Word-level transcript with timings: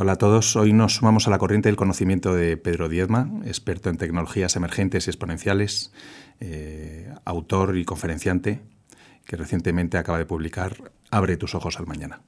Hola 0.00 0.12
a 0.12 0.16
todos. 0.16 0.54
Hoy 0.54 0.72
nos 0.72 0.94
sumamos 0.94 1.26
a 1.26 1.30
la 1.30 1.38
corriente 1.38 1.68
del 1.68 1.74
conocimiento 1.74 2.32
de 2.32 2.56
Pedro 2.56 2.88
Diezma, 2.88 3.32
experto 3.44 3.90
en 3.90 3.96
tecnologías 3.96 4.54
emergentes 4.54 5.08
y 5.08 5.10
exponenciales, 5.10 5.92
eh, 6.38 7.12
autor 7.24 7.76
y 7.76 7.84
conferenciante, 7.84 8.60
que 9.24 9.36
recientemente 9.36 9.98
acaba 9.98 10.18
de 10.18 10.24
publicar 10.24 10.92
Abre 11.10 11.36
tus 11.36 11.56
ojos 11.56 11.80
al 11.80 11.88
mañana. 11.88 12.20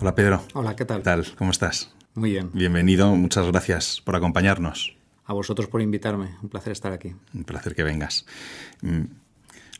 Hola 0.00 0.14
Pedro. 0.14 0.44
Hola, 0.54 0.76
¿qué 0.76 0.84
tal? 0.84 0.98
¿Qué 0.98 1.02
tal? 1.02 1.26
¿Cómo 1.36 1.50
estás? 1.50 1.92
Muy 2.14 2.30
bien. 2.30 2.50
Bienvenido, 2.52 3.12
muchas 3.16 3.44
gracias 3.48 4.00
por 4.04 4.14
acompañarnos. 4.14 4.94
A 5.24 5.32
vosotros 5.32 5.66
por 5.66 5.82
invitarme, 5.82 6.36
un 6.44 6.48
placer 6.48 6.70
estar 6.70 6.92
aquí. 6.92 7.12
Un 7.34 7.42
placer 7.42 7.74
que 7.74 7.82
vengas. 7.82 8.24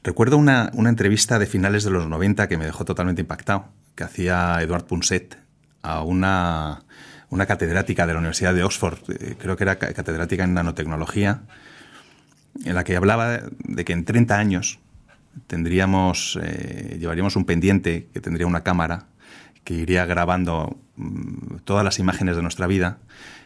Recuerdo 0.08 0.38
una, 0.38 0.70
entrevista 0.74 1.38
de 1.38 1.44
finales 1.44 1.84
de 1.84 1.90
los 1.90 2.08
90 2.08 2.48
que 2.48 2.56
me 2.56 2.64
dejó 2.64 2.86
totalmente 2.86 3.20
impactado, 3.20 3.68
que 3.94 4.04
hacía 4.04 4.56
Eduard 4.62 4.86
Punset 4.86 5.36
a 5.82 6.00
una, 6.02 6.80
una 7.28 7.44
catedrática 7.44 8.06
de 8.06 8.14
la 8.14 8.20
Universidad 8.20 8.54
de 8.54 8.62
Oxford, 8.62 9.00
eh, 9.10 9.36
creo 9.38 9.58
que 9.58 9.64
era 9.64 9.78
catedrática 9.78 10.44
en 10.44 10.54
nanotecnología, 10.54 11.42
en 12.64 12.74
la 12.74 12.84
que 12.84 12.96
hablaba 12.96 13.40
de 13.58 13.84
que 13.84 13.92
en 13.92 14.06
30 14.06 14.38
años 14.38 14.78
tendríamos, 15.46 16.38
eh, 16.42 16.96
llevaríamos 16.98 17.36
un 17.36 17.44
pendiente 17.44 18.08
que 18.14 18.22
tendría 18.22 18.46
una 18.46 18.62
cámara 18.62 19.08
que 19.62 19.74
iría 19.74 20.06
grabando 20.06 20.78
mm, 20.96 21.56
todas 21.66 21.84
las 21.84 21.98
imágenes 21.98 22.34
de 22.34 22.40
nuestra 22.40 22.66
vida 22.66 22.96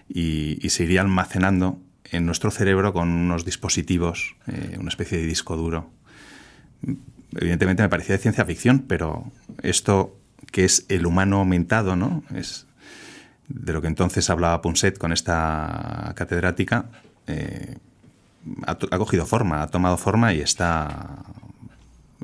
y, 0.09 0.61
se 0.69 0.85
iría 0.85 1.01
almacenando 1.01 1.81
en 2.05 2.25
nuestro 2.25 2.53
cerebro 2.53 2.93
con 2.93 3.09
unos 3.09 3.45
dispositivos, 3.45 4.37
eh, 4.47 4.77
una 4.79 4.91
especie 4.91 5.19
de 5.19 5.27
disco 5.27 5.57
duro. 5.57 5.91
Evidentemente 7.35 7.83
me 7.83 7.89
parecía 7.89 8.17
de 8.17 8.23
ciencia 8.23 8.45
ficción, 8.45 8.85
pero 8.87 9.31
esto 9.63 10.17
que 10.51 10.65
es 10.65 10.85
el 10.89 11.07
humano 11.07 11.39
aumentado, 11.39 11.97
¿no? 11.97 12.23
Es 12.35 12.67
de 13.49 13.73
lo 13.73 13.81
que 13.81 13.89
entonces 13.89 14.29
hablaba 14.31 14.61
Punset 14.63 14.99
con 14.99 15.13
esta 15.13 16.13
catedrática, 16.15 16.87
eh, 17.27 17.77
ha, 18.67 18.99
cogido 18.99 19.27
forma, 19.27 19.63
ha 19.63 19.69
tomado 19.69 19.97
forma 19.97 20.35
y 20.35 20.41
está, 20.41 21.25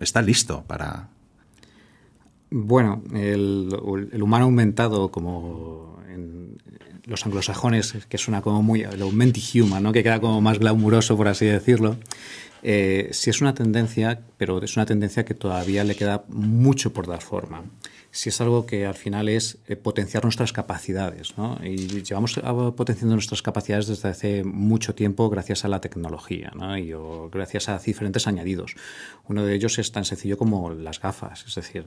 está 0.01 0.21
listo 0.21 0.65
para, 0.67 1.09
bueno, 2.51 3.03
el, 3.15 3.69
humano 4.21 4.47
aumentado, 4.47 5.11
como 5.11 5.99
en 6.09 6.59
los 7.05 7.25
anglosajones, 7.27 8.07
que 8.09 8.19
suena 8.19 8.41
como 8.41 8.63
muy. 8.63 8.83
el 8.83 9.03
augmented 9.03 9.43
human, 9.55 9.83
¿no? 9.83 9.93
que 9.93 10.03
queda 10.03 10.21
como 10.21 10.41
más 10.41 10.59
glamuroso, 10.59 11.17
por 11.17 11.29
así 11.29 11.45
decirlo. 11.45 11.97
Eh, 12.63 13.09
sí 13.13 13.31
es 13.31 13.41
una 13.41 13.55
tendencia, 13.55 14.21
pero 14.37 14.63
es 14.63 14.77
una 14.77 14.87
tendencia 14.87 15.25
que 15.25 15.35
todavía 15.35 15.85
le 15.85 15.95
queda 15.95 16.25
mucho 16.29 16.93
por 16.93 17.07
dar 17.07 17.23
forma 17.23 17.65
si 18.11 18.31
es 18.31 18.41
algo 18.41 18.67
que 18.67 18.87
al 18.87 18.95
final 18.95 19.29
es 19.29 19.59
eh, 19.69 19.77
potenciar 19.77 20.25
nuestras 20.25 20.53
capacidades. 20.53 21.37
¿no? 21.37 21.59
Y 21.63 22.03
llevamos 22.03 22.41
potenciando 22.77 23.15
nuestras 23.15 23.43
capacidades 23.43 23.87
desde 23.87 24.09
hace 24.09 24.45
mucho 24.45 24.95
tiempo 24.95 25.29
gracias 25.29 25.65
a 25.65 25.69
la 25.69 25.81
tecnología 25.81 26.53
¿no? 26.55 26.77
y 26.79 26.93
gracias 27.31 27.69
a 27.69 27.79
diferentes 27.79 28.27
añadidos. 28.27 28.75
Uno 29.29 29.45
de 29.45 29.55
ellos 29.55 29.79
es 29.79 29.93
tan 29.93 30.05
sencillo 30.05 30.39
como 30.39 30.71
las 30.71 31.01
gafas, 31.01 31.45
es 31.47 31.55
decir, 31.55 31.85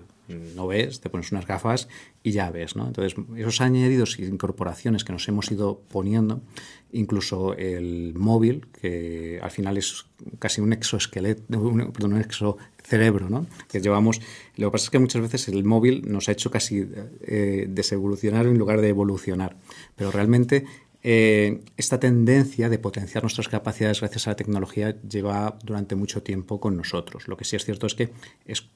no 0.56 0.68
ves, 0.68 1.02
te 1.02 1.10
pones 1.10 1.32
unas 1.32 1.48
gafas 1.48 1.88
y 2.24 2.32
ya 2.32 2.52
ves. 2.52 2.76
¿no? 2.76 2.88
Entonces, 2.88 3.16
esos 3.36 3.62
añadidos 3.62 4.20
y 4.20 4.26
incorporaciones 4.26 5.04
que 5.04 5.14
nos 5.14 5.28
hemos 5.28 5.52
ido 5.52 5.82
poniendo, 5.92 6.42
incluso 6.94 7.54
el 7.56 8.14
móvil, 8.16 8.68
que 8.80 9.40
al 9.42 9.52
final 9.52 9.78
es 9.78 10.06
casi 10.40 10.62
un 10.62 10.74
exoesqueleto, 10.74 11.44
perdón, 11.92 12.14
un 12.14 12.22
exo 12.22 12.58
cerebro, 12.84 13.30
¿no? 13.30 13.46
Que 13.70 13.82
llevamos. 13.82 14.22
Lo 14.58 14.68
que 14.68 14.72
pasa 14.74 14.86
es 14.86 14.90
que 14.90 15.00
muchas 15.00 15.22
veces 15.22 15.48
el 15.48 15.64
móvil 15.64 16.04
nos 16.06 16.30
ha 16.30 16.32
hecho 16.34 16.52
casi 16.52 16.88
eh, 17.22 17.66
desevolucionar 17.70 18.46
en 18.46 18.58
lugar 18.58 18.82
de 18.82 18.90
evolucionar. 18.90 19.58
Pero 19.96 20.12
realmente 20.12 20.66
eh, 21.04 21.64
esta 21.78 22.00
tendencia 22.00 22.70
de 22.70 22.78
potenciar 22.78 23.24
nuestras 23.24 23.48
capacidades 23.48 24.02
gracias 24.02 24.28
a 24.28 24.32
la 24.32 24.36
tecnología 24.36 24.96
lleva 25.02 25.58
durante 25.64 25.96
mucho 25.96 26.22
tiempo 26.22 26.60
con 26.60 26.78
nosotros. 26.78 27.28
Lo 27.28 27.38
que 27.38 27.46
sí 27.46 27.56
es 27.56 27.66
cierto 27.66 27.88
es 27.88 27.96
que 27.96 28.12
es, 28.46 28.70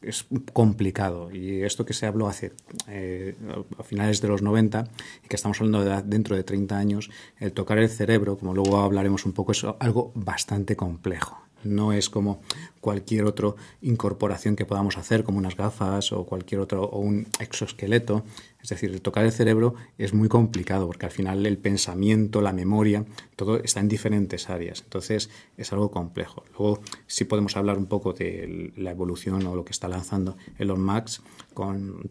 complicado 0.53 1.31
y 1.31 1.61
esto 1.61 1.85
que 1.85 1.94
se 1.94 2.05
habló 2.05 2.27
hace 2.27 2.53
eh, 2.88 3.35
a 3.77 3.83
finales 3.83 4.22
de 4.22 4.27
los 4.27 4.41
90 4.41 4.85
y 5.23 5.27
que 5.27 5.35
estamos 5.35 5.59
hablando 5.59 5.83
de 5.83 6.01
dentro 6.03 6.35
de 6.35 6.44
30 6.44 6.77
años, 6.77 7.09
el 7.39 7.51
tocar 7.51 7.77
el 7.77 7.89
cerebro, 7.89 8.38
como 8.38 8.53
luego 8.53 8.78
hablaremos 8.78 9.25
un 9.25 9.33
poco, 9.33 9.51
es 9.51 9.63
algo 9.79 10.11
bastante 10.16 10.75
complejo. 10.75 11.45
No 11.65 11.93
es 11.93 12.09
como 12.09 12.41
cualquier 12.79 13.25
otra 13.25 13.55
incorporación 13.81 14.55
que 14.55 14.65
podamos 14.65 14.97
hacer, 14.97 15.23
como 15.23 15.37
unas 15.37 15.57
gafas 15.57 16.11
o 16.11 16.25
cualquier 16.25 16.61
otro, 16.61 16.83
o 16.83 16.99
un 16.99 17.27
exoesqueleto. 17.39 18.23
Es 18.61 18.69
decir, 18.69 18.99
tocar 19.01 19.25
el 19.25 19.31
cerebro 19.31 19.75
es 19.97 20.13
muy 20.13 20.29
complicado 20.29 20.87
porque 20.87 21.05
al 21.05 21.11
final 21.11 21.45
el 21.45 21.57
pensamiento, 21.57 22.41
la 22.41 22.53
memoria, 22.53 23.05
todo 23.35 23.57
está 23.57 23.79
en 23.79 23.87
diferentes 23.87 24.49
áreas. 24.49 24.81
Entonces 24.83 25.29
es 25.57 25.73
algo 25.73 25.91
complejo. 25.91 26.43
Luego 26.57 26.81
sí 27.07 27.25
podemos 27.25 27.57
hablar 27.57 27.77
un 27.77 27.87
poco 27.87 28.13
de 28.13 28.71
la 28.75 28.91
evolución 28.91 29.45
o 29.45 29.55
lo 29.55 29.65
que 29.65 29.71
está 29.71 29.87
lanzando 29.87 30.37
Elon 30.57 30.83
Musk 30.83 31.21
con 31.53 32.09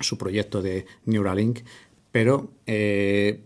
su 0.00 0.18
proyecto 0.18 0.62
de 0.62 0.86
Neuralink, 1.04 1.60
pero 2.12 2.50
eh, 2.66 3.44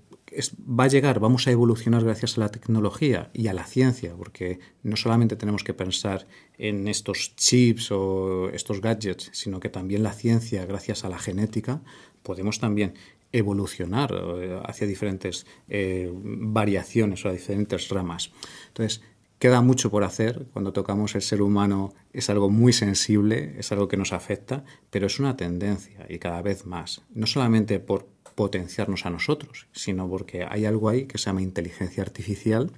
va 0.59 0.85
a 0.85 0.89
llegar, 0.89 1.21
vamos 1.21 1.47
a 1.47 1.51
evolucionar 1.51 2.05
gracias 2.05 2.37
a 2.37 2.41
la 2.41 2.51
tecnología 2.51 3.31
y 3.33 3.49
a 3.49 3.53
la 3.53 3.65
ciencia, 3.65 4.15
porque 4.17 4.59
no 4.83 4.97
solamente 4.97 5.37
tenemos 5.37 5.65
que 5.65 5.75
pensar 5.75 6.27
en 6.59 6.89
estos 6.89 7.35
chips 7.37 7.91
o 7.93 8.49
estos 8.51 8.81
gadgets, 8.81 9.31
sino 9.33 9.61
que 9.61 9.69
también 9.69 10.03
la 10.03 10.13
ciencia, 10.13 10.65
gracias 10.67 11.05
a 11.05 11.09
la 11.09 11.19
genética, 11.19 11.83
podemos 12.23 12.61
también 12.61 12.95
evolucionar 13.33 14.13
eh, 14.13 14.61
hacia 14.65 14.87
diferentes 14.87 15.47
eh, 15.69 16.11
variaciones 16.15 17.25
o 17.25 17.29
a 17.29 17.33
diferentes 17.33 17.89
ramas. 17.89 18.31
Entonces, 18.69 19.03
queda 19.39 19.61
mucho 19.61 19.91
por 19.91 20.05
hacer. 20.05 20.47
Cuando 20.53 20.73
tocamos 20.73 21.15
el 21.15 21.23
ser 21.23 21.43
humano 21.43 21.95
es 22.13 22.31
algo 22.31 22.51
muy 22.51 22.73
sensible, 22.73 23.55
es 23.59 23.73
algo 23.73 23.89
que 23.89 23.97
nos 23.97 24.13
afecta, 24.13 24.65
pero 24.91 25.07
es 25.07 25.19
una 25.19 25.37
tendencia 25.37 26.07
y 26.09 26.19
cada 26.19 26.43
vez 26.43 26.67
más. 26.67 27.03
No 27.15 27.27
solamente 27.27 27.81
por 27.81 28.12
potenciarnos 28.35 29.07
a 29.07 29.11
nosotros, 29.11 29.67
sino 29.73 30.09
porque 30.09 30.45
hay 30.49 30.65
algo 30.65 30.89
ahí 30.89 31.07
que 31.07 31.19
se 31.19 31.27
llama 31.27 31.43
inteligencia 31.43 32.03
artificial 32.03 32.71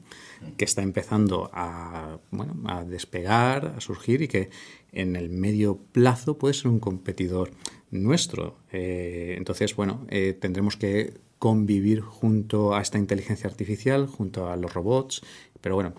que 0.57 0.65
está 0.65 0.83
empezando 0.83 1.51
a, 1.53 2.19
bueno, 2.31 2.57
a 2.67 2.85
despegar, 2.85 3.75
a 3.77 3.81
surgir 3.81 4.23
y 4.23 4.29
que 4.29 4.51
en 4.93 5.17
el 5.17 5.31
medio 5.31 5.79
plazo 5.93 6.39
puede 6.39 6.55
ser 6.55 6.69
un 6.69 6.81
competidor 6.81 7.51
nuestro. 7.91 8.59
Eh, 8.73 9.35
entonces, 9.39 9.75
bueno, 9.77 10.07
eh, 10.09 10.37
tendremos 10.39 10.77
que 10.77 11.15
convivir 11.39 12.01
junto 12.01 12.75
a 12.75 12.83
esta 12.83 12.99
inteligencia 12.99 13.49
artificial, 13.49 14.07
junto 14.07 14.49
a 14.49 14.57
los 14.57 14.73
robots, 14.73 15.23
pero 15.61 15.75
bueno, 15.75 15.95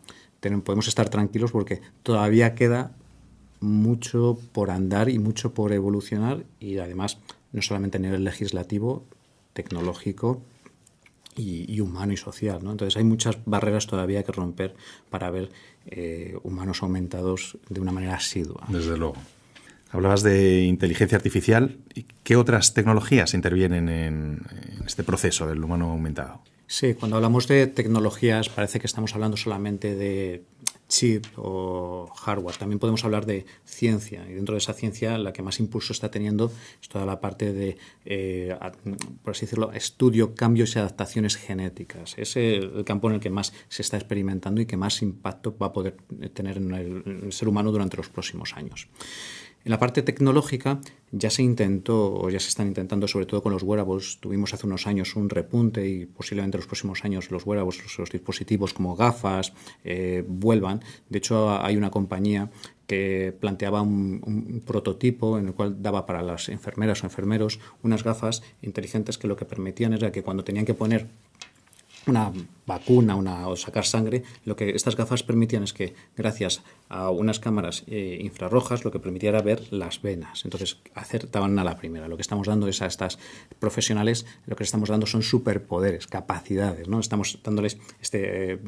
podemos 0.64 0.88
estar 0.88 1.10
tranquilos 1.10 1.52
porque 1.52 1.82
todavía 2.04 2.56
queda 2.56 2.96
mucho 3.60 4.38
por 4.52 4.70
andar 4.70 5.10
y 5.10 5.20
mucho 5.20 5.54
por 5.54 5.74
evolucionar 5.74 6.46
y 6.60 6.78
además 6.78 7.20
no 7.52 7.62
solamente 7.62 7.98
a 7.98 8.02
nivel 8.02 8.24
legislativo, 8.24 9.06
tecnológico 9.56 10.44
y, 11.36 11.80
humano 11.80 12.14
y 12.14 12.18
social. 12.18 12.60
¿no? 12.64 12.72
Entonces 12.72 12.96
hay 12.98 13.04
muchas 13.04 13.38
barreras 13.46 13.88
todavía 13.88 14.24
que 14.24 14.32
romper 14.32 14.76
para 15.10 15.32
ver 15.32 15.50
eh, 15.88 16.38
humanos 16.44 16.84
aumentados 16.84 17.58
de 17.70 17.80
una 17.80 17.92
manera 17.92 18.16
asidua. 18.16 18.66
Desde 18.68 18.98
luego. 18.98 19.16
Hablabas 19.92 20.24
de 20.24 20.64
inteligencia 20.64 21.16
artificial. 21.16 21.78
¿Qué 22.24 22.36
otras 22.36 22.74
tecnologías 22.74 23.34
intervienen 23.34 23.88
en 23.88 24.42
este 24.86 25.04
proceso 25.04 25.48
del 25.48 25.64
humano 25.64 25.90
aumentado? 25.92 26.42
Sí, 26.68 26.96
cuando 26.96 27.16
hablamos 27.16 27.48
de 27.48 27.68
tecnologías 27.68 28.50
parece 28.50 28.80
que 28.80 28.88
estamos 28.88 29.14
hablando 29.14 29.38
solamente 29.38 29.96
de 29.96 30.44
chip 30.88 31.26
o 31.38 32.08
hardware. 32.16 32.58
También 32.58 32.80
podemos 32.80 33.04
hablar 33.06 33.26
de 33.26 33.46
ciencia 33.64 34.26
y 34.30 34.34
dentro 34.34 34.54
de 34.54 34.60
esa 34.60 34.74
ciencia 34.74 35.18
la 35.18 35.34
que 35.34 35.42
más 35.42 35.60
impulso 35.60 35.94
está 35.94 36.12
teniendo 36.12 36.52
es 36.82 36.90
toda 36.90 37.06
la 37.06 37.20
parte 37.20 37.54
de, 37.54 37.78
eh, 38.06 38.56
por 39.24 39.32
así 39.32 39.42
decirlo, 39.42 39.72
estudio, 39.72 40.36
cambios 40.36 40.76
y 40.76 40.80
adaptaciones 40.80 41.36
genéticas. 41.38 42.16
Es 42.18 42.36
el 42.36 42.84
campo 42.86 43.10
en 43.10 43.16
el 43.16 43.20
que 43.20 43.30
más 43.30 43.54
se 43.68 43.82
está 43.82 43.98
experimentando 43.98 44.62
y 44.62 44.66
que 44.66 44.78
más 44.78 45.02
impacto 45.02 45.58
va 45.58 45.68
a 45.68 45.74
poder 45.74 45.98
tener 46.34 46.58
en 46.58 46.74
el 46.74 47.34
ser 47.34 47.48
humano 47.48 47.72
durante 47.72 47.98
los 47.98 48.10
próximos 48.10 48.54
años. 48.54 48.88
En 49.66 49.72
la 49.72 49.80
parte 49.80 50.04
tecnológica 50.04 50.80
ya 51.12 51.32
se 51.32 51.42
intentó, 51.42 52.14
o 52.14 52.30
ya 52.30 52.40
se 52.40 52.50
están 52.50 52.68
intentando, 52.68 53.08
sobre 53.08 53.26
todo 53.26 53.42
con 53.42 53.52
los 53.52 53.64
wearables, 53.64 54.20
tuvimos 54.20 54.54
hace 54.54 54.68
unos 54.68 54.86
años 54.86 55.16
un 55.16 55.28
repunte 55.28 55.88
y 55.88 56.06
posiblemente 56.06 56.58
en 56.58 56.60
los 56.60 56.68
próximos 56.68 57.04
años 57.04 57.32
los 57.32 57.48
wearables, 57.48 57.82
los, 57.98 58.12
dispositivos 58.12 58.76
como 58.76 58.96
gafas, 58.96 59.54
eh, 59.84 60.24
vuelvan. 60.28 60.84
De 61.10 61.18
hecho, 61.18 61.50
hay 61.50 61.78
una 61.78 61.90
compañía 61.90 62.52
que 62.86 63.36
planteaba 63.40 63.82
un, 63.82 64.62
prototipo 64.68 65.40
en 65.40 65.48
el 65.48 65.54
cual 65.56 65.82
daba 65.82 66.06
para 66.06 66.22
las 66.22 66.48
enfermeras 66.50 67.02
o 67.02 67.08
enfermeros 67.08 67.60
unas 67.82 68.04
gafas 68.04 68.44
inteligentes 68.62 69.18
que 69.18 69.28
lo 69.28 69.36
que 69.36 69.46
permitían 69.46 69.94
era 69.94 70.12
que 70.12 70.22
cuando 70.22 70.44
tenían 70.44 70.66
que 70.66 70.76
poner 70.76 71.08
una 72.08 72.32
vacuna 72.66 73.16
una, 73.16 73.48
o 73.48 73.56
sacar 73.56 73.86
sangre, 73.86 74.24
lo 74.44 74.56
que 74.56 74.72
estas 74.72 74.96
gafas 74.96 75.24
permitían 75.24 75.64
es 75.64 75.74
que, 75.74 75.94
gracias 76.16 76.64
a 76.90 77.10
unas 77.10 77.40
cámaras 77.40 77.84
eh, 77.88 78.20
infrarrojas, 78.22 78.84
lo 78.84 78.92
que 78.92 79.00
permitía 79.00 79.30
era 79.30 79.42
ver 79.42 79.72
las 79.72 80.02
venas. 80.02 80.46
Entonces, 80.46 80.80
acertaban 80.94 81.58
a 81.60 81.64
la 81.64 81.78
primera. 81.78 82.08
Lo 82.08 82.16
que 82.16 82.22
estamos 82.22 82.48
dando 82.48 82.68
es 82.68 82.82
a 82.82 82.88
estas 82.88 83.20
profesionales, 83.60 84.26
lo 84.46 84.56
que 84.56 84.64
estamos 84.64 84.90
dando 84.90 85.06
son 85.06 85.22
superpoderes, 85.22 86.08
capacidades, 86.08 86.88
¿no? 86.88 87.00
Estamos 87.00 87.40
dándoles 87.44 87.78
este 88.02 88.54
eh, 88.54 88.60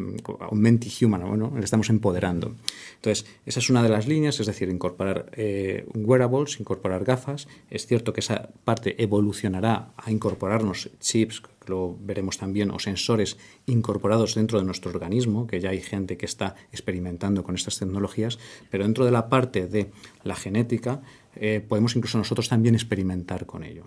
human, 1.01 1.39
¿no? 1.39 1.57
Le 1.57 1.63
estamos 1.63 1.89
empoderando. 1.89 2.55
Entonces, 2.95 3.25
esa 3.45 3.59
es 3.59 3.69
una 3.69 3.83
de 3.83 3.89
las 3.89 4.07
líneas, 4.07 4.39
es 4.39 4.47
decir, 4.47 4.69
incorporar 4.69 5.31
eh, 5.33 5.87
wearables, 5.95 6.59
incorporar 6.59 7.03
gafas. 7.03 7.47
Es 7.69 7.87
cierto 7.87 8.13
que 8.13 8.19
esa 8.19 8.49
parte 8.63 9.01
evolucionará 9.01 9.91
a 9.97 10.11
incorporarnos 10.11 10.89
chips, 10.99 11.41
lo 11.67 11.97
veremos 11.99 12.37
también, 12.37 12.71
o 12.71 12.79
sensores 12.79 13.37
incorporados 13.65 14.35
dentro 14.35 14.59
de 14.59 14.65
nuestro 14.65 14.91
organismo, 14.91 15.47
que 15.47 15.59
ya 15.59 15.69
hay 15.69 15.81
gente 15.81 16.17
que 16.17 16.25
está 16.25 16.55
experimentando 16.71 17.43
con 17.43 17.55
estas 17.55 17.79
tecnologías, 17.79 18.39
pero 18.69 18.83
dentro 18.83 19.05
de 19.05 19.11
la 19.11 19.29
parte 19.29 19.67
de 19.67 19.91
la 20.23 20.35
genética 20.35 21.01
eh, 21.35 21.63
podemos 21.67 21.95
incluso 21.95 22.17
nosotros 22.17 22.49
también 22.49 22.75
experimentar 22.75 23.45
con 23.45 23.63
ello. 23.63 23.85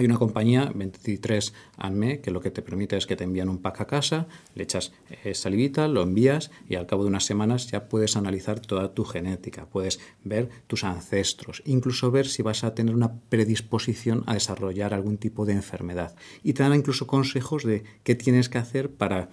Hay 0.00 0.06
una 0.06 0.16
compañía, 0.16 0.72
23andMe, 0.72 2.22
que 2.22 2.30
lo 2.30 2.40
que 2.40 2.50
te 2.50 2.62
permite 2.62 2.96
es 2.96 3.06
que 3.06 3.16
te 3.16 3.24
envían 3.24 3.50
un 3.50 3.58
pack 3.58 3.82
a 3.82 3.86
casa, 3.86 4.28
le 4.54 4.62
echas 4.62 4.92
eh, 5.24 5.34
salivita, 5.34 5.88
lo 5.88 6.00
envías 6.00 6.50
y 6.66 6.76
al 6.76 6.86
cabo 6.86 7.02
de 7.02 7.10
unas 7.10 7.26
semanas 7.26 7.70
ya 7.70 7.86
puedes 7.86 8.16
analizar 8.16 8.60
toda 8.60 8.94
tu 8.94 9.04
genética, 9.04 9.66
puedes 9.66 10.00
ver 10.24 10.48
tus 10.68 10.84
ancestros, 10.84 11.62
incluso 11.66 12.10
ver 12.10 12.26
si 12.28 12.40
vas 12.40 12.64
a 12.64 12.74
tener 12.74 12.94
una 12.94 13.20
predisposición 13.28 14.24
a 14.24 14.32
desarrollar 14.32 14.94
algún 14.94 15.18
tipo 15.18 15.44
de 15.44 15.52
enfermedad. 15.52 16.16
Y 16.42 16.54
te 16.54 16.62
dan 16.62 16.74
incluso 16.74 17.06
consejos 17.06 17.64
de 17.64 17.84
qué 18.02 18.14
tienes 18.14 18.48
que 18.48 18.56
hacer 18.56 18.90
para 18.90 19.28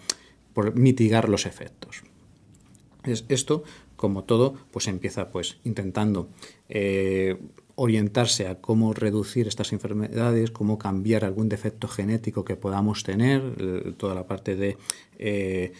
mitigar 0.74 1.30
los 1.30 1.46
efectos. 1.46 2.04
esto, 3.06 3.64
como 3.96 4.26
todo, 4.26 4.56
pues 4.72 4.90
empieza 4.90 5.32
pues 5.32 5.60
intentando 5.64 6.28
eh, 6.68 7.38
orientarse 7.80 8.48
a 8.48 8.60
cómo 8.60 8.92
reducir 8.92 9.48
estas 9.48 9.72
enfermedades, 9.72 10.50
cómo 10.50 10.80
cambiar 10.80 11.24
algún 11.24 11.48
defecto 11.48 11.88
genético 11.88 12.44
que 12.44 12.56
podamos 12.56 13.04
tener, 13.04 13.54
eh, 13.60 13.94
toda 13.96 14.16
la 14.16 14.26
parte 14.26 14.56
de... 14.56 14.78
Eh, 15.20 15.74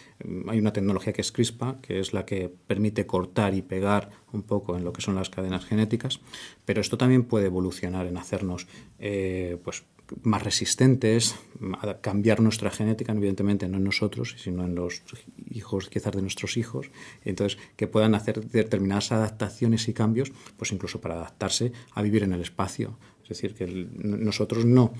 hay 0.46 0.60
una 0.60 0.72
tecnología 0.72 1.12
que 1.12 1.22
es 1.22 1.32
CRISPR, 1.32 1.80
que 1.82 1.98
es 1.98 2.12
la 2.12 2.24
que 2.24 2.54
permite 2.68 3.04
cortar 3.04 3.54
y 3.54 3.62
pegar 3.62 4.10
un 4.32 4.44
poco 4.44 4.76
en 4.76 4.84
lo 4.84 4.92
que 4.92 5.00
son 5.00 5.16
las 5.16 5.28
cadenas 5.28 5.64
genéticas, 5.64 6.20
pero 6.64 6.80
esto 6.80 6.98
también 6.98 7.24
puede 7.24 7.46
evolucionar 7.46 8.06
en 8.06 8.16
hacernos 8.16 8.68
eh, 9.00 9.58
pues, 9.64 9.82
más 10.22 10.42
resistentes, 10.42 11.36
a 11.80 12.00
cambiar 12.00 12.40
nuestra 12.40 12.70
genética, 12.70 13.12
evidentemente 13.12 13.68
no 13.68 13.78
en 13.78 13.84
nosotros, 13.84 14.36
sino 14.38 14.64
en 14.64 14.74
los 14.74 15.02
hijos 15.50 15.88
quizás 15.88 16.14
de 16.14 16.22
nuestros 16.22 16.56
hijos, 16.56 16.90
entonces 17.24 17.58
que 17.76 17.86
puedan 17.86 18.14
hacer 18.14 18.48
determinadas 18.48 19.12
adaptaciones 19.12 19.88
y 19.88 19.92
cambios, 19.92 20.32
pues 20.56 20.72
incluso 20.72 21.00
para 21.00 21.16
adaptarse 21.16 21.72
a 21.92 22.02
vivir 22.02 22.22
en 22.22 22.32
el 22.32 22.40
espacio. 22.40 22.98
Es 23.22 23.28
decir, 23.28 23.54
que 23.54 23.66
nosotros 23.66 24.64
no 24.64 24.92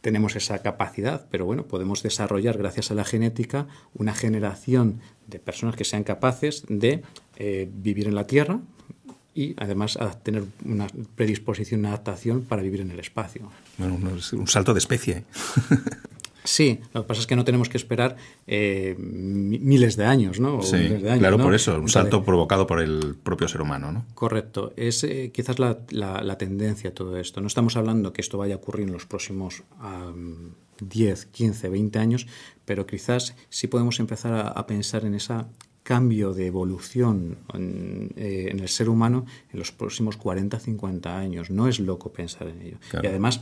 tenemos 0.00 0.36
esa 0.36 0.60
capacidad, 0.60 1.26
pero 1.30 1.46
bueno, 1.46 1.66
podemos 1.66 2.02
desarrollar 2.02 2.58
gracias 2.58 2.90
a 2.90 2.94
la 2.94 3.04
genética 3.04 3.66
una 3.94 4.14
generación 4.14 5.00
de 5.26 5.38
personas 5.38 5.76
que 5.76 5.84
sean 5.84 6.04
capaces 6.04 6.64
de 6.68 7.02
eh, 7.36 7.68
vivir 7.72 8.06
en 8.06 8.14
la 8.14 8.26
Tierra, 8.26 8.60
y 9.36 9.54
además 9.58 9.96
a 9.98 10.18
tener 10.18 10.44
una 10.64 10.86
predisposición, 11.14 11.80
una 11.80 11.90
adaptación 11.90 12.42
para 12.42 12.62
vivir 12.62 12.80
en 12.80 12.90
el 12.90 12.98
espacio. 12.98 13.50
Bueno, 13.76 13.98
un 14.32 14.48
salto 14.48 14.72
de 14.72 14.78
especie. 14.78 15.24
Sí, 16.46 16.80
lo 16.94 17.02
que 17.02 17.08
pasa 17.08 17.20
es 17.20 17.26
que 17.26 17.36
no 17.36 17.44
tenemos 17.44 17.68
que 17.68 17.76
esperar 17.76 18.16
eh, 18.46 18.94
miles 18.98 19.96
de 19.96 20.04
años, 20.04 20.38
¿no? 20.38 20.62
sí, 20.62 20.88
claro, 21.18 21.38
por 21.38 21.54
eso, 21.54 21.78
un 21.78 21.88
salto 21.88 22.24
provocado 22.24 22.66
por 22.66 22.80
el 22.80 23.16
propio 23.20 23.48
ser 23.48 23.60
humano, 23.60 23.90
¿no? 23.90 24.04
Correcto. 24.14 24.72
Es 24.76 25.02
eh, 25.04 25.32
quizás 25.34 25.58
la, 25.58 25.78
la, 25.90 26.38
tendencia 26.38 26.90
a 26.90 26.94
todo 26.94 27.16
esto. 27.18 27.40
No 27.40 27.48
estamos 27.48 27.76
hablando 27.76 28.12
que 28.12 28.20
esto 28.20 28.38
vaya 28.38 28.54
a 28.54 28.58
ocurrir 28.58 28.86
en 28.86 28.92
los 28.92 29.06
próximos 29.06 29.64
10, 30.80 31.26
15, 31.26 31.68
20 31.68 31.98
años, 31.98 32.26
pero 32.64 32.86
quizás 32.86 33.34
sí 33.48 33.66
podemos 33.66 33.98
empezar 33.98 34.52
a 34.54 34.66
pensar 34.66 35.04
en 35.04 35.14
esa 35.14 35.48
cambio 35.86 36.34
de 36.34 36.48
evolución 36.48 37.38
eh, 37.54 38.48
en, 38.50 38.58
el 38.58 38.68
ser 38.68 38.88
humano 38.88 39.24
en 39.52 39.60
los 39.60 39.70
próximos 39.70 40.16
40, 40.16 40.58
50 40.58 41.16
años. 41.16 41.48
No 41.48 41.68
es 41.68 41.78
loco 41.78 42.12
pensar 42.12 42.48
en 42.48 42.60
ello. 42.60 42.78
Y 43.04 43.06
además, 43.06 43.40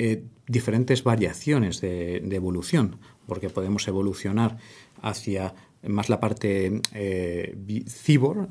eh, 0.00 0.24
diferentes 0.48 1.04
variaciones 1.04 1.80
de, 1.80 2.16
evolución, 2.32 2.96
porque 3.28 3.48
podemos 3.48 3.86
evolucionar 3.86 4.58
hacia 5.02 5.54
más 5.88 6.08
la 6.08 6.20
parte 6.20 6.80
eh, 6.92 7.56
cibor, 7.88 8.48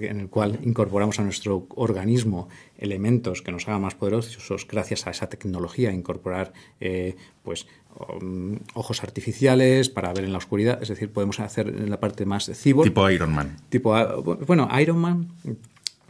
en 0.00 0.20
el 0.20 0.28
cual 0.28 0.58
incorporamos 0.62 1.18
a 1.18 1.22
nuestro 1.22 1.66
organismo 1.70 2.48
elementos 2.78 3.42
que 3.42 3.52
nos 3.52 3.66
hagan 3.68 3.82
más 3.82 3.94
poderosos 3.94 4.66
gracias 4.66 5.06
a 5.06 5.10
esa 5.10 5.28
tecnología, 5.28 5.92
incorporar 5.92 6.52
pues 7.42 7.66
Um, 7.98 8.58
ojos 8.74 9.02
artificiales 9.02 9.88
para 9.88 10.12
ver 10.12 10.24
en 10.24 10.32
la 10.32 10.38
oscuridad. 10.38 10.82
Es 10.82 10.88
decir, 10.88 11.10
podemos 11.10 11.40
hacer 11.40 11.68
en 11.68 11.88
la 11.88 11.98
parte 11.98 12.26
más 12.26 12.50
cyborg. 12.52 12.88
Tipo 12.88 13.08
Iron 13.10 13.32
Man. 13.32 13.56
Tipo, 13.70 13.94
ah, 13.94 14.16
bueno, 14.16 14.68
Iron 14.78 14.98
Man 14.98 15.28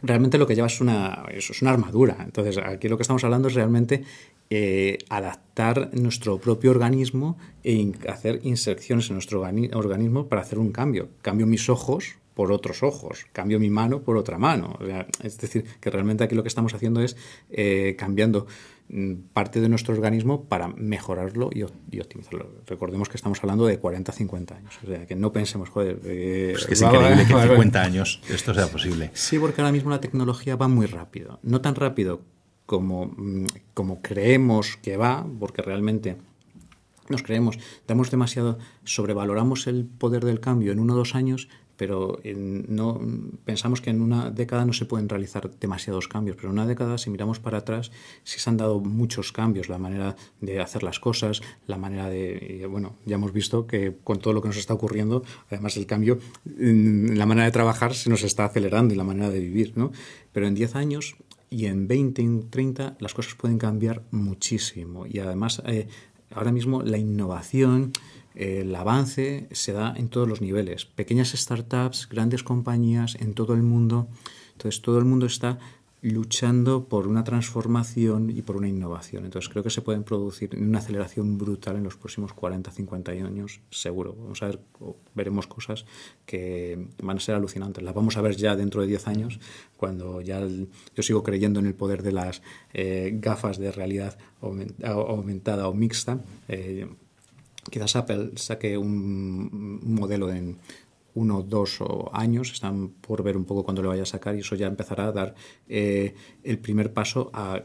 realmente 0.01 0.37
lo 0.37 0.47
que 0.47 0.55
lleva 0.55 0.67
es 0.67 0.81
una, 0.81 1.25
es 1.31 1.61
una 1.61 1.71
armadura. 1.71 2.17
Entonces, 2.23 2.57
aquí 2.57 2.87
lo 2.87 2.97
que 2.97 3.03
estamos 3.03 3.23
hablando 3.23 3.47
es 3.47 3.53
realmente 3.53 4.03
eh, 4.49 4.97
adaptar 5.09 5.89
nuestro 5.93 6.39
propio 6.39 6.71
organismo 6.71 7.37
e 7.63 7.91
hacer 8.07 8.39
inserciones 8.43 9.09
en 9.09 9.15
nuestro 9.15 9.41
organismo 9.41 10.27
para 10.27 10.41
hacer 10.41 10.59
un 10.59 10.71
cambio. 10.71 11.09
Cambio 11.21 11.47
mis 11.47 11.69
ojos 11.69 12.15
por 12.33 12.51
otros 12.51 12.83
ojos, 12.83 13.25
cambio 13.33 13.59
mi 13.59 13.71
mano 13.71 14.03
por 14.03 14.15
otra 14.15 14.37
mano. 14.37 14.77
es 15.23 15.39
decir, 15.39 15.65
que 15.81 15.89
realmente 15.89 16.23
aquí 16.23 16.35
lo 16.35 16.43
que 16.43 16.49
estamos 16.49 16.71
haciendo 16.75 17.01
es 17.01 17.17
eh, 17.49 17.95
cambiando 17.97 18.45
parte 19.33 19.59
de 19.59 19.67
nuestro 19.67 19.93
organismo 19.93 20.45
para 20.45 20.69
mejorarlo 20.69 21.49
y, 21.53 21.63
optimizarlo. 21.63 22.49
Recordemos 22.65 23.09
que 23.09 23.17
estamos 23.17 23.39
hablando 23.43 23.65
de 23.65 23.79
40, 23.79 24.11
50 24.11 24.55
años. 24.55 24.79
O 24.83 24.87
sea, 24.87 25.05
que 25.05 25.15
no 25.15 25.33
pensemos, 25.33 25.69
joder... 25.69 25.99
Eh, 26.05 26.53
es 26.55 26.65
que 26.65 26.73
es 26.73 26.81
increíble 26.81 27.25
que 27.25 27.33
en 27.33 27.49
50 27.49 27.81
años 27.81 28.21
esto 28.29 28.53
sea 28.53 28.67
posible. 28.67 29.11
Sí, 29.13 29.39
porque 29.39 29.61
ahora 29.61 29.73
mismo 29.73 29.89
la 29.89 29.99
tecnología 29.99 30.55
va 30.55 30.67
muy 30.67 30.85
rápido. 30.85 31.39
No 31.43 31.59
tan 31.59 31.75
rápido 31.75 32.21
como, 32.65 33.07
mm, 33.17 33.47
como 33.73 34.01
creemos 34.01 34.77
que 34.77 34.95
va, 34.95 35.27
porque 35.39 35.61
realmente 35.61 36.17
nos 37.09 37.23
creemos, 37.23 37.57
damos 37.87 38.11
demasiado, 38.11 38.57
sobrevaloramos 38.83 39.67
el 39.67 39.85
poder 39.85 40.23
del 40.25 40.39
cambio 40.39 40.71
en 40.71 40.79
uno 40.79 40.93
o 40.93 40.97
dos 40.97 41.15
años, 41.15 41.49
pero 41.77 42.19
no 42.23 42.99
pensamos 43.45 43.81
que 43.81 43.91
en 43.91 44.01
una 44.01 44.31
década 44.31 44.65
no 44.65 44.73
se 44.73 44.85
pueden 44.85 45.07
realizar 45.07 45.49
demasiados 45.59 46.07
cambios, 46.07 46.35
pero 46.35 46.49
en 46.49 46.53
una 46.53 46.65
década, 46.65 46.97
si 46.97 47.09
miramos 47.09 47.39
para 47.39 47.59
atrás, 47.59 47.91
sí 48.23 48.39
se 48.39 48.49
han 48.49 48.57
dado 48.57 48.79
muchos 48.79 49.31
cambios, 49.31 49.69
la 49.69 49.77
manera 49.77 50.15
de 50.41 50.59
hacer 50.59 50.83
las 50.83 50.99
cosas, 50.99 51.41
la 51.67 51.77
manera 51.77 52.09
de, 52.09 52.67
bueno, 52.69 52.95
ya 53.05 53.15
hemos 53.15 53.31
visto 53.31 53.67
que 53.67 53.95
con 54.03 54.19
todo 54.19 54.33
lo 54.33 54.41
que 54.41 54.47
nos 54.47 54.57
está 54.57 54.73
ocurriendo, 54.73 55.23
además 55.49 55.77
el 55.77 55.85
cambio, 55.85 56.19
la 56.45 57.25
manera 57.25 57.45
de 57.45 57.51
trabajar 57.51 57.93
se 57.93 58.09
nos 58.09 58.23
está 58.23 58.45
acelerando 58.45 58.93
y 58.93 58.97
la 58.97 59.03
manera 59.03 59.29
de 59.29 59.39
vivir, 59.39 59.73
¿no? 59.75 59.91
Pero 60.31 60.47
en 60.47 60.55
10 60.55 60.75
años 60.75 61.15
y 61.49 61.67
en 61.67 61.87
20, 61.87 62.21
en 62.21 62.49
30, 62.49 62.97
las 62.99 63.13
cosas 63.13 63.35
pueden 63.35 63.57
cambiar 63.57 64.03
muchísimo 64.11 65.05
y 65.05 65.19
además 65.19 65.61
eh, 65.65 65.87
ahora 66.31 66.51
mismo 66.51 66.81
la 66.81 66.97
innovación, 66.97 67.93
el 68.37 68.75
avance 68.75 69.47
se 69.51 69.73
da 69.73 69.95
en 69.97 70.09
todos 70.09 70.27
los 70.27 70.41
niveles, 70.41 70.85
pequeñas 70.85 71.31
startups, 71.31 72.07
grandes 72.07 72.43
compañías 72.43 73.15
en 73.15 73.33
todo 73.33 73.55
el 73.55 73.63
mundo. 73.63 74.07
Entonces 74.53 74.83
todo 74.83 74.99
el 74.99 75.05
mundo 75.05 75.25
está 75.25 75.57
luchando 76.03 76.87
por 76.87 77.07
una 77.07 77.23
transformación 77.23 78.29
y 78.29 78.43
por 78.43 78.55
una 78.55 78.67
innovación. 78.67 79.25
Entonces 79.25 79.49
creo 79.49 79.63
que 79.63 79.71
se 79.71 79.81
pueden 79.81 80.03
producir 80.03 80.55
una 80.55 80.77
aceleración 80.77 81.39
brutal 81.39 81.77
en 81.77 81.83
los 81.83 81.97
próximos 81.97 82.33
40, 82.33 82.69
50 82.69 83.11
años, 83.11 83.59
seguro. 83.71 84.15
Vamos 84.15 84.43
a 84.43 84.47
ver, 84.47 84.59
veremos 85.15 85.47
cosas 85.47 85.85
que 86.27 86.87
van 87.01 87.17
a 87.17 87.19
ser 87.19 87.33
alucinantes. 87.33 87.83
Las 87.83 87.95
vamos 87.95 88.17
a 88.17 88.21
ver 88.21 88.35
ya 88.35 88.55
dentro 88.55 88.81
de 88.81 88.87
10 88.87 89.07
años, 89.07 89.39
cuando 89.77 90.21
ya 90.21 90.45
yo 90.47 91.01
sigo 91.03 91.23
creyendo 91.23 91.59
en 91.59 91.65
el 91.65 91.73
poder 91.73 92.03
de 92.03 92.11
las 92.11 92.43
eh, 92.75 93.13
gafas 93.15 93.57
de 93.57 93.71
realidad 93.71 94.15
aumentada 94.41 95.67
o 95.67 95.73
mixta. 95.73 96.19
Eh, 96.47 96.87
quizás 97.69 97.95
Apple 97.95 98.31
saque 98.35 98.77
un, 98.77 99.79
modelo 99.83 100.31
en 100.31 100.57
uno, 101.15 101.41
dos 101.41 101.79
años, 102.13 102.51
están 102.51 102.89
por 102.89 103.23
ver 103.23 103.37
un 103.37 103.45
poco 103.45 103.63
cuándo 103.63 103.81
le 103.81 103.87
vaya 103.87 104.03
a 104.03 104.05
sacar 104.05 104.35
y 104.35 104.39
eso 104.39 104.55
ya 104.55 104.67
empezará 104.67 105.07
a 105.07 105.11
dar 105.11 105.35
eh, 105.67 106.13
el 106.43 106.59
primer 106.59 106.93
paso 106.93 107.31
a 107.33 107.63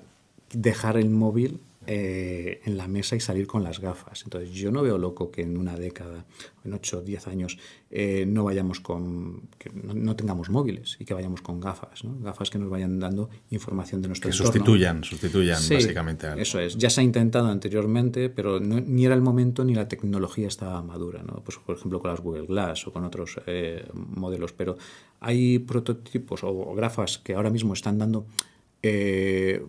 dejar 0.53 0.97
el 0.97 1.11
móvil 1.11 1.61
eh, 1.85 2.61
en 2.65 2.77
la 2.77 2.87
mesa 2.87 3.17
y 3.17 3.21
salir 3.21 3.49
con 3.49 3.65
las 3.65 3.81
gafas. 3.81 4.23
Entonces, 4.23 4.51
yo 4.51 4.71
no 4.71 4.83
veo 4.83 4.99
loco 4.99 5.33
que 5.33 5.43
en 5.43 5.57
una 5.57 5.77
década, 5.77 6.25
en 6.65 6.75
8 6.75 6.99
o 6.99 7.03
10 7.03 7.27
años, 7.27 7.59
eh, 7.91 8.25
no 8.25 8.45
vayamos 8.45 8.79
con. 8.79 9.49
que 9.59 9.69
no, 9.71 10.15
tengamos 10.15 10.49
móviles 10.49 10.97
y 11.01 11.05
que 11.05 11.13
vayamos 11.13 11.43
con 11.43 11.59
gafas, 11.59 12.05
¿no? 12.05 12.17
Gafas 12.21 12.51
que 12.51 12.59
nos 12.61 12.71
vayan 12.71 13.01
dando 13.01 13.31
información 13.51 14.01
de 14.01 14.09
nuestro 14.09 14.31
que 14.31 14.37
sustituyan, 14.37 15.03
sustituyan 15.03 15.61
básicamente 15.69 16.29
a... 16.29 16.35
Eso 16.35 16.61
es. 16.61 16.79
Ya 16.79 16.89
se 16.89 17.01
ha 17.01 17.05
intentado 17.05 17.49
anteriormente, 17.49 18.29
pero 18.29 18.61
ni 18.61 19.05
era 19.05 19.17
el 19.17 19.23
momento 19.23 19.65
ni 19.65 19.75
la 19.75 19.89
tecnología 19.89 20.47
estaba 20.47 20.81
madura, 20.83 21.25
¿no? 21.25 21.43
Pues, 21.43 21.59
por 21.59 21.77
ejemplo, 21.77 21.99
con 21.99 22.13
las 22.13 22.21
Google 22.21 22.47
Glass 22.47 22.87
o 22.87 22.93
con 22.93 23.05
otros 23.05 23.41
eh, 23.47 23.85
modelos. 23.93 24.53
Pero 24.53 24.77
hay 25.19 25.59
prototipos 25.59 26.45
o, 26.45 26.75
gafas 26.77 27.19
que 27.19 27.35
ahora 27.35 27.51
mismo 27.51 27.73
están 27.73 27.99
dando. 27.99 28.25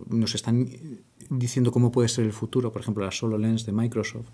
nos 0.09 0.35
están 0.35 0.69
diciendo 1.29 1.71
cómo 1.71 1.91
puede 1.91 2.09
ser 2.09 2.25
el 2.25 2.33
futuro, 2.33 2.71
por 2.71 2.81
ejemplo, 2.81 3.03
la 3.03 3.11
Solo 3.11 3.37
Lens 3.37 3.65
de 3.65 3.71
Microsoft, 3.71 4.27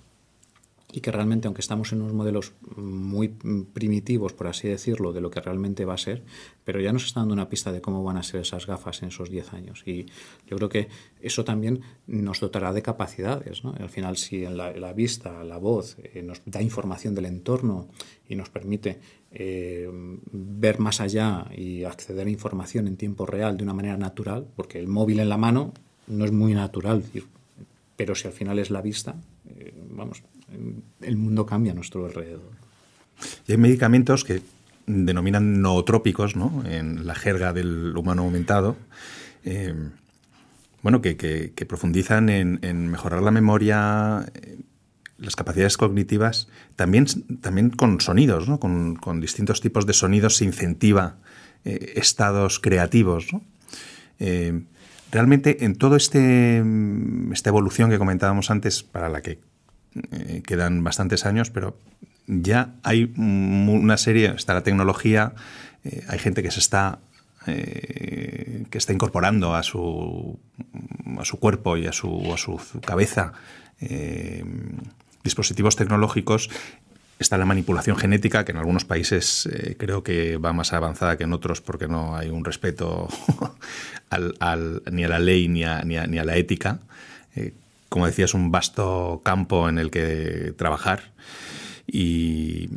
y 0.92 1.02
que 1.02 1.12
realmente, 1.12 1.48
aunque 1.48 1.62
estamos 1.62 1.92
en 1.94 2.02
unos 2.02 2.14
modelos 2.14 2.54
muy 2.76 3.28
primitivos, 3.28 4.34
por 4.34 4.48
así 4.48 4.68
decirlo, 4.68 5.14
de 5.14 5.22
lo 5.22 5.30
que 5.30 5.40
realmente 5.40 5.86
va 5.86 5.94
a 5.94 5.98
ser, 5.98 6.24
pero 6.64 6.82
ya 6.82 6.92
nos 6.92 7.06
está 7.06 7.20
dando 7.20 7.34
una 7.34 7.48
pista 7.48 7.72
de 7.72 7.80
cómo 7.80 8.04
van 8.04 8.18
a 8.18 8.24
ser 8.24 8.42
esas 8.42 8.66
gafas 8.66 9.04
en 9.04 9.10
esos 9.10 9.30
10 9.30 9.54
años. 9.54 9.84
Y 9.86 10.08
yo 10.48 10.58
creo 10.58 10.70
que 10.70 10.88
eso 11.22 11.44
también 11.44 11.82
nos 12.08 12.40
dotará 12.40 12.74
de 12.74 12.82
capacidades. 12.82 13.64
¿no? 13.64 13.76
Al 13.80 13.90
final, 13.90 14.18
si 14.18 14.42
la, 14.42 14.72
la 14.72 14.94
vista, 14.94 15.44
la 15.44 15.58
voz, 15.58 15.96
eh, 16.02 16.24
nos 16.24 16.42
da 16.46 16.60
información 16.60 17.14
del 17.14 17.26
entorno 17.26 17.88
y 18.28 18.36
nos 18.36 18.50
permite 18.50 19.00
eh, 19.32 19.88
ver 20.32 20.80
más 20.80 21.02
allá 21.02 21.46
y 21.56 21.84
acceder 21.84 22.26
a 22.26 22.32
información 22.32 22.88
en 22.88 22.98
tiempo 22.98 23.28
real 23.28 23.58
de 23.58 23.64
una 23.64 23.76
manera 23.76 23.98
natural, 23.98 24.48
porque 24.56 24.80
el 24.80 24.88
móvil 24.88 25.20
en 25.20 25.30
la 25.30 25.38
mano 25.38 25.72
no 26.10 26.26
es 26.26 26.32
muy 26.32 26.54
natural, 26.54 27.04
pero 27.96 28.16
si 28.16 28.28
al 28.28 28.34
final 28.34 28.60
es 28.60 28.72
la 28.72 28.82
vista, 28.82 29.16
eh, 29.48 29.74
vamos, 29.92 30.24
el 31.02 31.18
mundo 31.18 31.46
cambia 31.46 31.72
a 31.72 31.76
nuestro 31.76 32.06
alrededor. 32.06 32.52
Y 33.48 33.52
hay 33.52 33.58
medicamentos 33.58 34.24
que 34.24 34.42
denominan 34.88 35.62
nootrópicos, 35.62 36.36
¿no? 36.36 36.64
En 36.66 37.06
la 37.06 37.14
jerga 37.14 37.54
del 37.54 37.96
humano 37.96 38.24
aumentado. 38.24 38.76
Eh, 39.46 39.74
bueno, 40.82 41.02
que, 41.02 41.66
profundizan 41.68 42.30
en, 42.30 42.88
mejorar 42.88 43.22
la 43.22 43.32
memoria, 43.32 44.26
eh, 44.34 44.58
las 45.18 45.36
capacidades 45.36 45.78
cognitivas, 45.78 46.48
también, 46.76 47.06
también 47.42 47.70
con 47.70 48.02
sonidos, 48.02 48.48
¿no? 48.48 48.60
Con, 48.60 49.20
distintos 49.20 49.62
tipos 49.62 49.86
de 49.86 49.94
sonidos 49.94 50.38
se 50.38 50.46
incentiva 50.46 51.18
estados 51.66 52.60
creativos, 52.62 53.34
¿no? 53.34 53.44
Realmente 55.12 55.66
en 55.66 55.76
toda 55.76 55.98
este, 55.98 56.64
esta 57.32 57.50
evolución 57.50 57.90
que 57.90 57.98
comentábamos 57.98 58.52
antes, 58.52 58.84
para 58.84 59.10
la 59.10 59.22
que 59.22 59.40
eh, 60.12 60.42
quedan 60.46 60.84
bastantes 60.84 61.26
años, 61.26 61.50
pero 61.50 61.78
ya 62.28 62.76
hay 62.84 63.12
una 63.18 63.98
serie, 63.98 64.34
está 64.36 64.54
la 64.54 64.64
tecnología, 64.64 65.34
eh, 65.84 66.04
hay 66.08 66.20
gente 66.20 66.44
que 66.44 66.52
se 66.52 66.60
está 66.60 67.00
eh, 67.48 68.66
que 68.70 68.78
está 68.78 68.94
incorporando 68.94 69.56
a 69.56 69.64
su, 69.64 70.40
a 71.18 71.26
su 71.26 71.40
cuerpo 71.40 71.78
y 71.78 71.88
a 71.88 71.92
su, 71.92 72.34
a 72.34 72.38
su 72.38 72.60
cabeza 72.86 73.34
dispositivos 75.24 75.78
tecnológicos 75.78 76.50
Está 77.20 77.38
la 77.38 77.46
manipulación 77.46 77.98
genética, 77.98 78.46
que 78.46 78.54
en 78.54 78.58
algunos 78.58 78.86
países 78.86 79.46
eh, 79.52 79.76
creo 79.78 80.04
que 80.04 80.38
va 80.38 80.54
más 80.54 80.72
avanzada 80.72 81.18
que 81.18 81.26
en 81.26 81.34
otros 81.34 81.60
porque 81.60 81.90
no 81.90 82.16
hay 82.16 82.30
un 82.30 82.46
respeto 82.46 83.10
ni 84.92 85.04
a 85.04 85.08
la 85.10 85.20
ley 85.20 85.50
ni 85.50 85.66
a, 85.66 85.84
la 85.84 86.38
ética. 86.38 86.80
Eh, 87.36 87.54
como 87.90 88.06
decía, 88.06 88.24
es 88.24 88.34
un 88.34 88.52
vasto 88.52 89.20
campo 89.22 89.68
en 89.68 89.80
el 89.80 89.92
que 89.92 90.54
trabajar. 90.56 91.12
Y, 91.86 92.70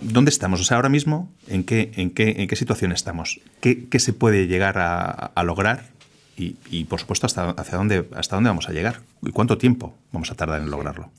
¿Dónde 0.00 0.30
estamos? 0.30 0.60
O 0.60 0.64
sea, 0.64 0.76
ahora 0.76 0.88
mismo, 0.88 1.32
¿en 1.48 1.64
qué, 1.64 2.54
situación 2.54 2.92
estamos? 2.92 3.40
¿Qué, 3.60 3.88
se 3.98 4.12
puede 4.12 4.46
llegar 4.46 4.76
a, 4.78 5.42
lograr? 5.42 5.90
Y, 6.36 6.84
por 6.84 7.00
supuesto, 7.00 7.26
hasta 7.26 7.76
dónde 7.76 8.04
vamos 8.30 8.68
a 8.68 8.72
llegar. 8.72 9.00
¿Y 9.20 9.30
cuánto 9.32 9.58
tiempo 9.58 9.96
vamos 10.12 10.30
a 10.30 10.36
tardar 10.36 10.60
en 10.60 10.70
lograrlo? 10.70 11.10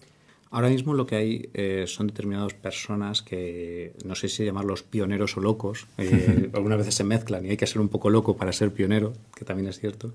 Ahora 0.53 0.69
mismo 0.69 0.93
lo 0.93 1.07
que 1.07 1.15
hay 1.15 1.50
eh, 1.55 1.86
son 1.88 2.05
determinadas 2.05 2.53
personas 2.53 3.24
que, 3.24 3.93
no 4.05 4.13
sé 4.13 4.29
si 4.29 4.45
llamarlos 4.45 4.83
pioneros 4.83 5.36
o 5.36 5.39
locos, 5.39 5.88
eh, 5.98 6.51
algunas 6.53 6.77
veces 6.77 6.93
se 6.93 7.03
mezclan 7.03 7.43
y 7.43 7.50
hay 7.50 7.57
que 7.57 7.65
ser 7.65 7.81
un 7.81 7.89
poco 7.89 8.12
loco 8.12 8.38
para 8.38 8.53
ser 8.53 8.72
pionero, 8.72 9.13
que 9.36 9.45
también 9.45 9.67
es 9.67 9.79
cierto, 9.79 10.13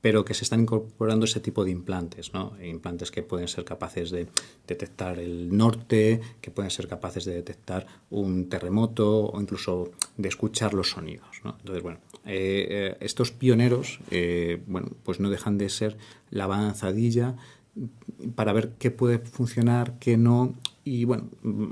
pero 0.00 0.24
que 0.24 0.34
se 0.34 0.42
están 0.42 0.62
incorporando 0.62 1.24
ese 1.24 1.38
tipo 1.38 1.64
de 1.64 1.70
implantes, 1.70 2.34
¿no? 2.34 2.52
Implantes 2.60 3.12
que 3.12 3.22
pueden 3.22 3.46
ser 3.46 3.64
capaces 3.64 4.10
de 4.10 4.26
detectar 4.66 5.20
el 5.20 5.56
norte, 5.56 6.20
que 6.40 6.50
pueden 6.50 6.72
ser 6.72 6.88
capaces 6.88 7.24
de 7.24 7.34
detectar 7.34 7.86
un 8.10 8.48
terremoto 8.48 9.26
o 9.26 9.40
incluso 9.40 9.92
de 10.16 10.28
escuchar 10.28 10.74
los 10.74 10.90
sonidos, 10.90 11.42
¿no? 11.44 11.54
Entonces, 11.60 11.84
bueno, 11.84 12.00
eh, 12.24 12.96
estos 12.98 13.30
pioneros, 13.30 14.00
bueno, 14.66 14.88
pues 15.04 15.20
no 15.20 15.30
dejan 15.30 15.58
de 15.58 15.68
ser 15.68 15.96
la 16.30 16.44
avanzadilla 16.44 17.36
para 18.34 18.52
ver 18.52 18.72
qué 18.78 18.90
puede 18.90 19.18
funcionar, 19.18 19.98
qué 19.98 20.16
no. 20.16 20.54
Y 20.84 21.04
bueno, 21.04 21.28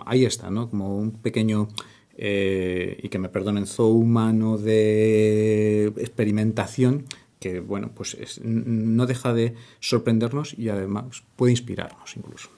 ahí 0.06 0.24
está, 0.24 0.50
¿no? 0.50 0.70
Como 0.70 0.96
un 0.96 1.12
pequeño, 1.12 1.68
eh, 2.16 2.98
y 3.02 3.08
que 3.08 3.18
me 3.18 3.28
perdonen, 3.28 3.66
zoo 3.66 3.88
humano 3.88 4.58
de 4.58 5.86
experimentación 5.96 7.04
que, 7.44 7.60
bueno, 7.60 7.90
pues 7.94 8.40
no 8.42 9.04
deja 9.04 9.34
de 9.34 9.54
sorprendernos 9.78 10.58
y 10.58 10.70
además 10.70 11.24
puede 11.36 11.52
inspirarnos 11.52 12.16
incluso. 12.16 12.48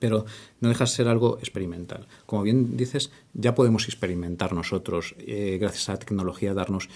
Pero 0.00 0.26
no 0.60 0.68
deja 0.68 0.82
de 0.82 0.90
ser 0.90 1.06
algo 1.06 1.38
experimental. 1.38 2.08
Como 2.26 2.42
bien 2.42 2.76
dices, 2.76 3.12
ya 3.34 3.54
podemos 3.54 3.86
experimentar 3.86 4.52
nosotros, 4.52 5.14
eh, 5.18 5.58
gracias 5.60 5.88
a 5.88 5.92
la 5.92 6.00
tecnología, 6.00 6.54
darnos 6.54 6.88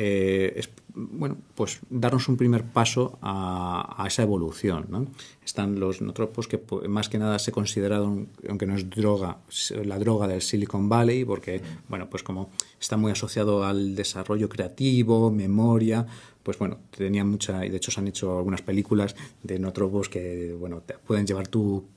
eh, 0.00 0.62
bueno, 0.94 1.38
pues 1.56 1.80
darnos 1.90 2.28
un 2.28 2.36
primer 2.36 2.62
paso 2.62 3.18
a, 3.20 4.04
esa 4.06 4.22
evolución. 4.22 5.10
Están 5.44 5.80
los 5.80 6.00
nootropos 6.00 6.46
que 6.46 6.60
más 6.88 7.08
que 7.08 7.18
nada 7.18 7.40
se 7.40 7.50
consideraron, 7.50 8.28
aunque 8.48 8.66
no 8.66 8.76
es 8.76 8.88
droga, 8.88 9.38
la 9.84 9.98
droga 9.98 10.28
del 10.28 10.40
Silicon 10.40 10.88
Valley, 10.88 11.24
porque 11.24 11.60
bueno, 11.88 12.08
pues 12.08 12.22
como 12.22 12.50
está 12.80 12.96
muy 12.96 13.10
asociado 13.10 13.64
al 13.64 13.96
desarrollo 13.96 14.48
creativo, 14.48 15.32
memoria, 15.32 16.06
pues 16.48 16.58
bueno, 16.58 16.78
tenía 16.96 17.26
mucha, 17.26 17.66
y 17.66 17.68
de 17.68 17.76
hecho 17.76 17.90
se 17.90 18.00
han 18.00 18.08
hecho 18.08 18.38
algunas 18.38 18.62
películas 18.62 19.14
de 19.42 19.58
nootropos 19.58 20.08
que 20.08 20.56
bueno, 20.58 20.82
pueden 21.06 21.26
llevar 21.26 21.46
tu, 21.46 21.88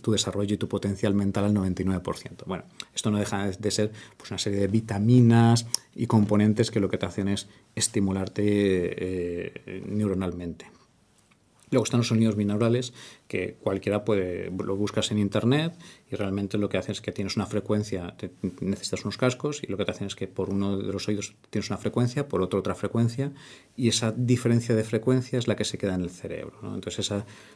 tu, 0.00 0.12
desarrollo 0.12 0.54
y 0.54 0.56
tu 0.56 0.68
potencial 0.68 1.14
mental 1.14 1.46
al 1.46 1.54
99%. 1.54 2.44
Bueno, 2.46 2.62
esto 2.94 3.10
no 3.10 3.18
deja 3.18 3.50
de 3.50 3.70
ser 3.72 3.90
pues 4.16 4.30
una 4.30 4.38
serie 4.38 4.60
de 4.60 4.68
vitaminas 4.68 5.66
y 5.96 6.06
componentes 6.06 6.70
que 6.70 6.78
lo 6.78 6.88
que 6.88 6.96
te 6.96 7.06
hacen 7.06 7.26
es 7.26 7.48
estimularte 7.74 8.44
eh, 8.44 9.82
neuronalmente. 9.88 10.77
Luego 11.70 11.84
están 11.84 11.98
los 11.98 12.08
sonidos 12.08 12.36
binaurales, 12.36 12.92
que 13.26 13.56
cualquiera 13.60 14.04
puede, 14.04 14.50
lo 14.50 14.76
buscas 14.76 15.10
en 15.10 15.18
internet 15.18 15.74
y 16.10 16.16
realmente 16.16 16.58
lo 16.58 16.68
que 16.68 16.78
hace 16.78 16.92
es 16.92 17.00
que 17.00 17.12
tienes 17.12 17.36
una 17.36 17.46
frecuencia, 17.46 18.14
necesitas 18.60 19.04
unos 19.04 19.18
cascos 19.18 19.62
y 19.62 19.66
lo 19.66 19.76
que 19.76 19.84
te 19.84 19.90
hacen 19.90 20.06
es 20.06 20.14
que 20.14 20.26
por 20.26 20.50
uno 20.50 20.78
de 20.78 20.92
los 20.92 21.08
oídos 21.08 21.34
tienes 21.50 21.68
una 21.70 21.78
frecuencia, 21.78 22.28
por 22.28 22.42
otro 22.42 22.58
otra 22.58 22.74
frecuencia 22.74 23.32
y 23.76 23.88
esa 23.88 24.12
diferencia 24.12 24.74
de 24.74 24.84
frecuencia 24.84 25.38
es 25.38 25.46
la 25.46 25.56
que 25.56 25.64
se 25.64 25.78
queda 25.78 25.94
en 25.94 26.02
el 26.02 26.10
cerebro. 26.10 26.58
Entonces 26.74 27.12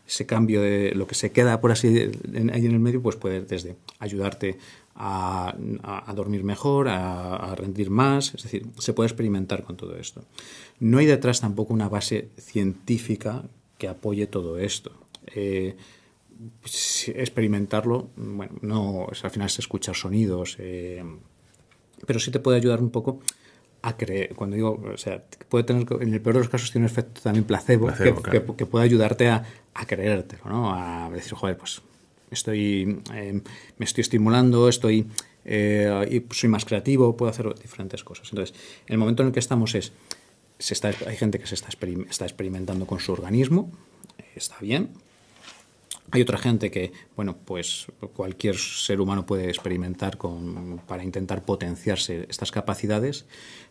ese 0.06 0.26
cambio 0.26 0.60
de 0.60 0.92
lo 0.94 1.06
que 1.06 1.14
se 1.14 1.32
queda 1.32 1.60
por 1.60 1.72
así 1.72 1.88
ahí 1.88 2.66
en 2.66 2.72
el 2.72 2.80
medio 2.80 3.02
pues 3.02 3.16
puede 3.16 3.42
desde 3.42 3.76
ayudarte 3.98 4.58
a, 4.94 6.12
dormir 6.14 6.44
mejor, 6.44 6.88
a, 6.88 7.54
rendir 7.54 7.90
más, 7.90 8.34
es 8.34 8.42
decir, 8.42 8.66
se 8.78 8.92
puede 8.92 9.08
experimentar 9.08 9.62
con 9.64 9.76
todo 9.76 9.96
esto. 9.96 10.24
No 10.80 10.98
hay 10.98 11.06
detrás 11.06 11.40
tampoco 11.40 11.72
una 11.72 11.88
base 11.88 12.30
científica 12.38 13.44
que 13.82 13.88
apoye 13.88 14.28
todo 14.28 14.58
esto. 14.60 14.92
Eh, 15.34 15.74
experimentarlo, 17.16 18.10
bueno, 18.14 18.54
no, 18.60 19.08
al 19.08 19.30
final 19.30 19.46
es 19.46 19.58
escuchar 19.58 19.96
sonidos, 19.96 20.56
eh, 20.60 21.02
pero 22.06 22.20
sí 22.20 22.30
te 22.30 22.38
puede 22.38 22.58
ayudar 22.58 22.80
un 22.80 22.90
poco 22.90 23.18
a 23.82 23.96
creer. 23.96 24.36
Cuando 24.36 24.54
digo, 24.54 24.80
o 24.94 24.96
sea, 24.96 25.24
puede 25.48 25.64
tener, 25.64 25.84
en 26.00 26.14
el 26.14 26.20
peor 26.20 26.36
de 26.36 26.40
los 26.42 26.48
casos 26.48 26.70
tiene 26.70 26.86
un 26.86 26.92
efecto 26.92 27.22
también 27.22 27.44
placebo, 27.44 27.88
que, 28.56 28.66
puede 28.66 28.84
ayudarte 28.84 29.28
a, 29.28 29.44
a 29.74 29.84
creértelo, 29.84 30.44
¿no? 30.44 30.72
A 30.72 31.10
decir, 31.10 31.34
joder, 31.34 31.56
pues 31.56 31.82
estoy, 32.30 33.02
eh, 33.12 33.40
me 33.78 33.84
estoy 33.84 34.02
estimulando, 34.02 34.68
estoy, 34.68 35.08
y 35.44 36.22
soy 36.30 36.48
más 36.48 36.64
creativo, 36.64 37.16
puedo 37.16 37.30
hacer 37.30 37.52
diferentes 37.60 38.04
cosas. 38.04 38.28
Entonces, 38.30 38.54
el 38.86 38.98
momento 38.98 39.24
en 39.24 39.30
el 39.30 39.32
que 39.32 39.40
estamos 39.40 39.74
es 39.74 39.92
hay 41.06 41.16
gente 41.16 41.38
que 41.38 41.46
se 41.46 41.54
está, 41.54 41.68
está 42.08 42.24
experimentando 42.24 42.86
con 42.86 43.00
su 43.00 43.12
organismo, 43.12 43.70
está 44.34 44.56
bien. 44.60 44.90
Hay 46.10 46.20
otra 46.20 46.36
gente 46.36 46.70
que, 46.70 46.92
bueno, 47.16 47.36
pues 47.44 47.86
cualquier 48.14 48.56
ser 48.56 49.00
humano 49.00 49.24
puede 49.24 49.48
experimentar 49.48 50.18
con, 50.18 50.80
para 50.86 51.04
intentar 51.04 51.44
potenciarse 51.44 52.26
estas 52.28 52.50
capacidades, 52.50 53.24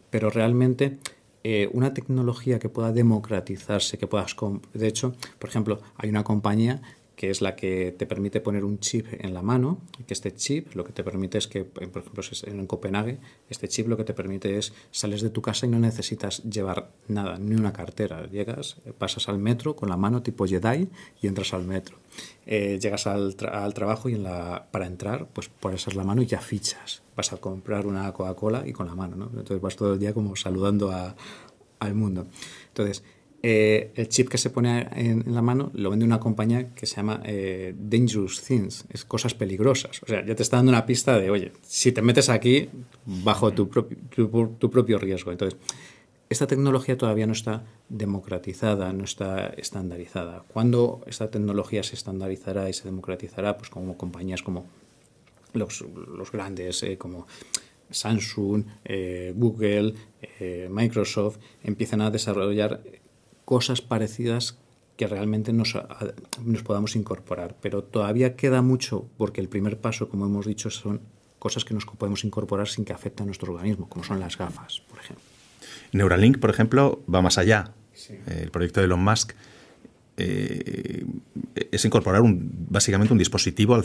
pero 0.10 0.29
realmente 0.29 0.98
eh, 1.43 1.69
una 1.74 1.93
tecnología 1.93 2.60
que 2.60 2.69
pueda 2.69 2.91
democratizarse, 2.91 3.98
que 3.98 4.07
puedas... 4.07 4.36
De 4.74 4.88
hecho, 4.88 5.15
por 5.39 5.50
ejemplo, 5.50 5.81
hay 5.98 6.10
una 6.10 6.24
compañía 6.24 6.81
que 7.21 7.29
es 7.29 7.39
la 7.39 7.55
que 7.55 7.93
te 7.95 8.07
permite 8.07 8.41
poner 8.41 8.65
un 8.65 8.79
chip 8.79 9.05
en 9.11 9.35
la 9.35 9.43
mano, 9.43 9.77
que 10.07 10.13
este 10.15 10.33
chip 10.33 10.73
lo 10.73 10.83
que 10.83 10.91
te 10.91 11.03
permite 11.03 11.37
es 11.37 11.47
que, 11.47 11.63
por 11.63 11.83
ejemplo, 11.83 12.23
en 12.47 12.65
Copenhague, 12.65 13.19
este 13.47 13.67
chip 13.67 13.87
lo 13.87 13.95
que 13.95 14.03
te 14.03 14.15
permite 14.15 14.57
es 14.57 14.73
sales 14.89 15.21
de 15.21 15.29
tu 15.29 15.39
casa 15.39 15.67
y 15.67 15.69
no 15.69 15.77
necesitas 15.77 16.41
llevar 16.41 16.89
nada, 17.07 17.37
ni 17.37 17.53
una 17.53 17.73
cartera. 17.73 18.25
Llegas, 18.25 18.77
pasas 18.97 19.29
al 19.29 19.37
metro 19.37 19.75
con 19.75 19.89
la 19.89 19.97
mano 19.97 20.23
tipo 20.23 20.47
Jedi 20.47 20.89
y 21.21 21.27
entras 21.27 21.53
al 21.53 21.63
metro. 21.63 21.97
Eh, 22.47 22.79
llegas 22.81 23.05
al, 23.05 23.35
trabajo 23.35 24.09
y 24.09 24.15
para 24.71 24.87
entrar, 24.87 25.27
pues 25.27 25.47
pones 25.47 25.93
la 25.93 26.03
mano 26.03 26.23
y 26.23 26.25
ya 26.25 26.41
fichas. 26.41 27.03
Vas 27.15 27.33
a 27.33 27.37
comprar 27.37 27.85
una 27.85 28.11
Coca-Cola 28.13 28.63
y 28.65 28.73
con 28.73 28.87
la 28.87 28.95
mano, 28.95 29.15
¿no? 29.15 29.25
Entonces 29.25 29.61
vas 29.61 29.75
todo 29.75 29.93
el 29.93 29.99
día 29.99 30.15
como 30.15 30.35
saludando 30.35 30.89
a, 30.89 31.15
al 31.77 31.93
mundo. 31.93 32.25
Entonces, 32.69 33.03
eh, 33.43 33.91
el 33.95 34.07
chip 34.07 34.29
que 34.29 34.38
se 34.38 34.51
pone 34.51 34.88
en, 34.93 35.24
la 35.33 35.41
mano 35.41 35.71
lo 35.74 35.89
vende 35.89 36.05
una 36.05 36.19
compañía 36.19 36.75
que 36.75 36.86
se 36.86 36.98
llama 36.98 37.21
eh, 37.25 37.74
Dangerous 37.75 38.41
Things, 38.43 38.86
es 38.89 39.03
cosas 39.03 39.33
peligrosas. 39.33 40.03
O 40.03 40.05
sea, 40.05 40.24
ya 40.24 40.36
te 40.36 40.43
está 40.43 40.57
dando 40.57 40.71
una 40.71 40.86
pista 40.86 41.17
de, 41.17 41.31
oye, 41.31 41.51
si 41.63 41.91
te 41.91 42.03
metes 42.03 42.29
aquí, 42.29 42.69
bajo 43.05 43.51
tu, 43.51 43.65
tu, 43.67 44.69
propio 44.69 45.00
riesgo. 45.00 45.31
Entonces, 45.31 45.60
esta 46.29 46.45
tecnología 46.45 46.98
todavía 46.98 47.25
no 47.25 47.33
está 47.33 47.63
democratizada, 47.89 48.93
no 48.93 49.05
está 49.05 49.48
estandarizada. 49.48 50.43
¿Cuándo 50.48 51.01
esta 51.07 51.31
tecnología 51.31 51.81
se 51.81 51.95
estandarizará 51.95 52.69
y 52.69 52.74
se 52.74 52.83
democratizará? 52.83 53.57
Pues 53.57 53.71
como 53.71 53.98
compañías 53.98 54.43
como 54.43 54.67
los, 55.53 55.81
los 55.81 56.31
grandes, 56.31 56.83
eh, 56.83 56.98
como 57.00 57.25
Samsung, 57.89 58.65
Google, 59.36 59.95
Microsoft, 60.69 61.39
empiezan 61.63 62.00
a 62.00 62.10
desarrollar 62.10 62.81
cosas 63.45 63.81
parecidas 63.81 64.57
que 64.98 65.07
realmente 65.07 65.53
nos, 65.53 65.75
nos 66.43 66.63
podamos 66.63 66.95
incorporar. 66.95 67.55
Pero 67.62 67.83
todavía 67.83 68.36
queda 68.36 68.62
mucho 68.62 69.07
porque 69.17 69.41
el 69.41 69.50
primer 69.50 69.77
paso, 69.79 70.10
como 70.10 70.25
hemos 70.25 70.45
dicho, 70.45 70.69
son 70.69 71.01
cosas 71.39 71.65
que 71.65 71.74
nos 71.74 71.86
podemos 71.86 72.24
incorporar 72.24 72.67
sin 72.67 72.86
que 72.86 72.93
afecte 72.93 73.24
a 73.24 73.25
nuestro 73.25 73.51
organismo, 73.51 73.89
como 73.89 74.03
son 74.03 74.19
las 74.19 74.38
gafas, 74.38 74.81
por 74.88 75.00
ejemplo. 75.00 75.25
Neuralink, 75.91 76.38
por 76.38 76.50
ejemplo, 76.50 77.01
va 77.12 77.21
más 77.21 77.38
allá. 77.38 77.74
El 78.27 78.51
proyecto 78.51 78.79
de 78.79 78.86
Elon 78.86 79.03
Musk 79.03 79.33
eh, 80.17 81.05
es 81.71 81.86
incorporar 81.86 82.21
un, 82.21 82.67
básicamente 82.69 83.13
un 83.13 83.17
dispositivo 83.17 83.75
al, 83.75 83.83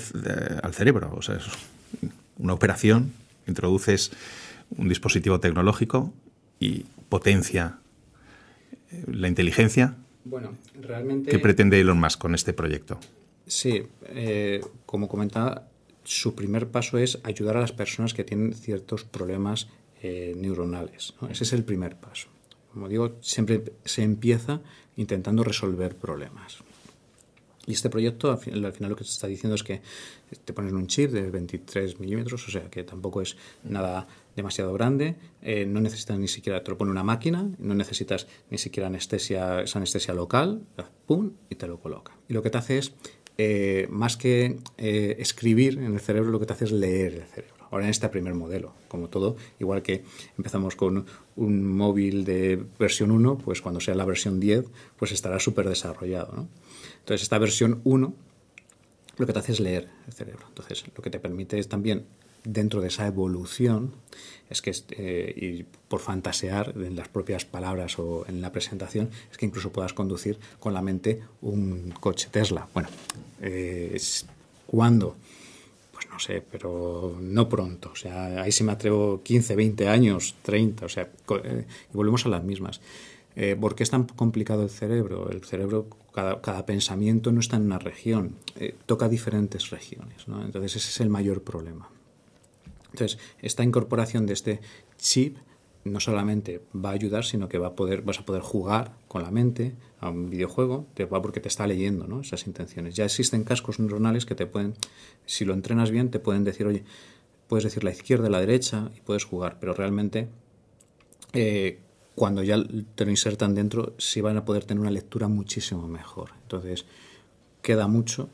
al, 0.62 0.74
cerebro. 0.74 1.14
O 1.16 1.22
sea, 1.22 1.36
es 1.36 1.44
una 2.38 2.52
operación, 2.52 3.12
introduces 3.46 4.12
un 4.76 4.88
dispositivo 4.88 5.40
tecnológico 5.40 6.12
y 6.60 6.84
potencia 7.08 7.78
la 9.06 9.28
inteligencia. 9.28 9.96
Bueno, 10.24 10.56
realmente. 10.80 11.30
¿Qué 11.30 11.38
pretende 11.38 11.80
Elon 11.80 11.98
Musk 12.00 12.18
con 12.20 12.34
este 12.34 12.52
proyecto? 12.52 12.98
Sí, 13.46 13.82
eh, 14.08 14.60
como 14.84 15.08
comentaba, 15.08 15.68
su 16.02 16.34
primer 16.34 16.68
paso 16.68 16.98
es 16.98 17.18
ayudar 17.22 17.56
a 17.56 17.60
las 17.60 17.72
personas 17.72 18.14
que 18.14 18.24
tienen 18.24 18.54
ciertos 18.54 19.04
problemas 19.04 19.68
eh, 20.02 20.34
neuronales. 20.36 21.14
Ese 21.30 21.44
es 21.44 21.52
el 21.52 21.64
primer 21.64 21.96
paso. 21.96 22.28
Como 22.72 22.88
digo, 22.88 23.16
siempre 23.20 23.62
se 23.84 24.02
empieza 24.02 24.60
intentando 24.96 25.44
resolver 25.44 25.96
problemas. 25.96 26.58
Y 27.66 27.72
este 27.72 27.90
proyecto, 27.90 28.30
al 28.30 28.38
final, 28.38 28.72
lo 28.88 28.96
que 28.96 29.04
se 29.04 29.10
está 29.10 29.26
diciendo 29.26 29.56
es 29.56 29.64
que 29.64 29.82
te 30.44 30.52
pones 30.52 30.72
un 30.72 30.86
chip 30.86 31.10
de 31.10 31.30
23 31.30 31.98
milímetros, 31.98 32.46
o 32.46 32.50
sea 32.50 32.70
que 32.70 32.84
tampoco 32.84 33.22
es 33.22 33.36
nada 33.64 34.06
demasiado 34.36 34.72
grande, 34.72 35.16
eh, 35.42 35.66
no 35.66 35.80
necesitas 35.80 36.18
ni 36.18 36.28
siquiera, 36.28 36.62
te 36.62 36.70
lo 36.70 36.78
pone 36.78 36.90
una 36.90 37.02
máquina, 37.02 37.50
no 37.58 37.74
necesitas 37.74 38.28
ni 38.50 38.58
siquiera 38.58 38.86
anestesia, 38.86 39.62
esa 39.62 39.78
anestesia 39.78 40.14
local, 40.14 40.62
pum, 41.06 41.32
y 41.50 41.56
te 41.56 41.66
lo 41.66 41.80
coloca. 41.80 42.12
Y 42.28 42.34
lo 42.34 42.42
que 42.42 42.50
te 42.50 42.58
hace 42.58 42.78
es, 42.78 42.92
eh, 43.38 43.86
más 43.90 44.16
que 44.16 44.58
eh, 44.78 45.16
escribir 45.18 45.78
en 45.78 45.94
el 45.94 46.00
cerebro, 46.00 46.30
lo 46.30 46.38
que 46.38 46.46
te 46.46 46.52
hace 46.52 46.66
es 46.66 46.72
leer 46.72 47.14
el 47.14 47.24
cerebro. 47.24 47.56
Ahora 47.70 47.84
en 47.84 47.90
este 47.90 48.08
primer 48.08 48.34
modelo, 48.34 48.74
como 48.88 49.08
todo, 49.08 49.36
igual 49.58 49.82
que 49.82 50.04
empezamos 50.38 50.76
con 50.76 51.04
un 51.34 51.76
móvil 51.76 52.24
de 52.24 52.64
versión 52.78 53.10
1, 53.10 53.38
pues 53.38 53.60
cuando 53.60 53.80
sea 53.80 53.94
la 53.94 54.04
versión 54.04 54.38
10, 54.38 54.66
pues 54.96 55.12
estará 55.12 55.40
súper 55.40 55.68
desarrollado. 55.68 56.46
Entonces 57.06 57.22
esta 57.22 57.38
versión 57.38 57.80
1 57.84 58.14
lo 59.16 59.26
que 59.26 59.32
te 59.32 59.38
hace 59.38 59.52
es 59.52 59.60
leer 59.60 59.88
el 60.08 60.12
cerebro. 60.12 60.44
Entonces 60.48 60.84
lo 60.92 61.04
que 61.04 61.08
te 61.08 61.20
permite 61.20 61.56
es 61.56 61.68
también 61.68 62.04
dentro 62.42 62.80
de 62.80 62.88
esa 62.88 63.06
evolución 63.06 63.92
es 64.50 64.60
que, 64.60 64.74
eh, 64.90 65.32
y 65.36 65.62
por 65.62 66.00
fantasear 66.00 66.74
en 66.74 66.96
las 66.96 67.06
propias 67.06 67.44
palabras 67.44 68.00
o 68.00 68.24
en 68.26 68.40
la 68.40 68.50
presentación, 68.50 69.08
es 69.30 69.38
que 69.38 69.46
incluso 69.46 69.70
puedas 69.70 69.92
conducir 69.92 70.36
con 70.58 70.74
la 70.74 70.82
mente 70.82 71.22
un 71.42 71.94
coche 72.00 72.26
Tesla. 72.28 72.66
Bueno, 72.74 72.88
eh, 73.40 73.96
¿cuándo? 74.66 75.14
Pues 75.92 76.08
no 76.10 76.18
sé, 76.18 76.42
pero 76.50 77.16
no 77.20 77.48
pronto. 77.48 77.90
O 77.92 77.96
sea, 77.96 78.42
ahí 78.42 78.50
sí 78.50 78.64
me 78.64 78.72
atrevo 78.72 79.22
15, 79.22 79.54
20 79.54 79.86
años, 79.86 80.34
30, 80.42 80.86
o 80.86 80.88
sea, 80.88 81.08
eh, 81.44 81.66
y 81.92 81.96
volvemos 81.96 82.26
a 82.26 82.30
las 82.30 82.42
mismas. 82.42 82.80
¿Por 83.60 83.74
qué 83.74 83.82
es 83.82 83.90
tan 83.90 84.04
complicado 84.04 84.62
el 84.62 84.70
cerebro? 84.70 85.30
El 85.30 85.44
cerebro, 85.44 85.88
cada, 86.16 86.66
pensamiento 86.66 87.30
no 87.30 87.40
está 87.40 87.56
en 87.56 87.62
una 87.62 87.78
región, 87.78 88.36
toca 88.86 89.08
diferentes 89.08 89.70
regiones. 89.70 90.24
Entonces 90.26 90.76
ese 90.76 90.88
es 90.88 91.00
el 91.00 91.10
mayor 91.10 91.42
problema. 91.42 91.90
Entonces, 92.92 93.18
esta 93.40 93.62
incorporación 93.62 94.24
de 94.26 94.32
este 94.32 94.60
chip 94.96 95.36
no 95.84 96.00
solamente 96.00 96.62
va 96.74 96.90
a 96.90 96.92
ayudar, 96.92 97.24
sino 97.24 97.48
que 97.48 97.58
va 97.58 97.68
a 97.68 97.74
poder, 97.76 98.02
vas 98.02 98.18
a 98.18 98.24
poder 98.24 98.42
jugar 98.42 98.96
con 99.06 99.22
la 99.22 99.30
mente 99.30 99.74
a 100.00 100.08
un 100.08 100.30
videojuego, 100.30 100.86
te 100.94 101.04
va 101.04 101.22
porque 101.22 101.40
te 101.40 101.48
está 101.48 101.66
leyendo 101.66 102.06
¿no? 102.06 102.22
esas 102.22 102.46
intenciones. 102.46 102.94
Ya 102.94 103.04
existen 103.04 103.44
cascos 103.44 103.78
neuronales 103.78 104.26
que 104.26 104.34
te 104.34 104.46
pueden, 104.46 104.74
si 105.26 105.44
lo 105.44 105.54
entrenas 105.54 105.90
bien, 105.90 106.10
te 106.10 106.18
pueden 106.18 106.42
decir, 106.42 106.66
oye, 106.66 106.84
puedes 107.48 107.64
decir 107.64 107.84
la 107.84 107.90
izquierda, 107.90 108.28
la 108.28 108.40
derecha 108.40 108.90
y 108.96 109.00
puedes 109.00 109.24
jugar, 109.24 109.58
pero 109.60 109.74
realmente 109.74 110.28
eh, 111.32 111.80
cuando 112.16 112.42
ya 112.42 112.56
te 112.94 113.04
lo 113.04 113.10
insertan 113.10 113.54
dentro, 113.54 113.94
sí 113.98 114.22
van 114.22 114.38
a 114.38 114.44
poder 114.44 114.64
tener 114.64 114.80
una 114.80 114.90
lectura 114.90 115.28
muchísimo 115.28 115.86
mejor. 115.86 116.30
Entonces, 116.42 116.86
queda 117.60 117.86
mucho, 117.88 118.30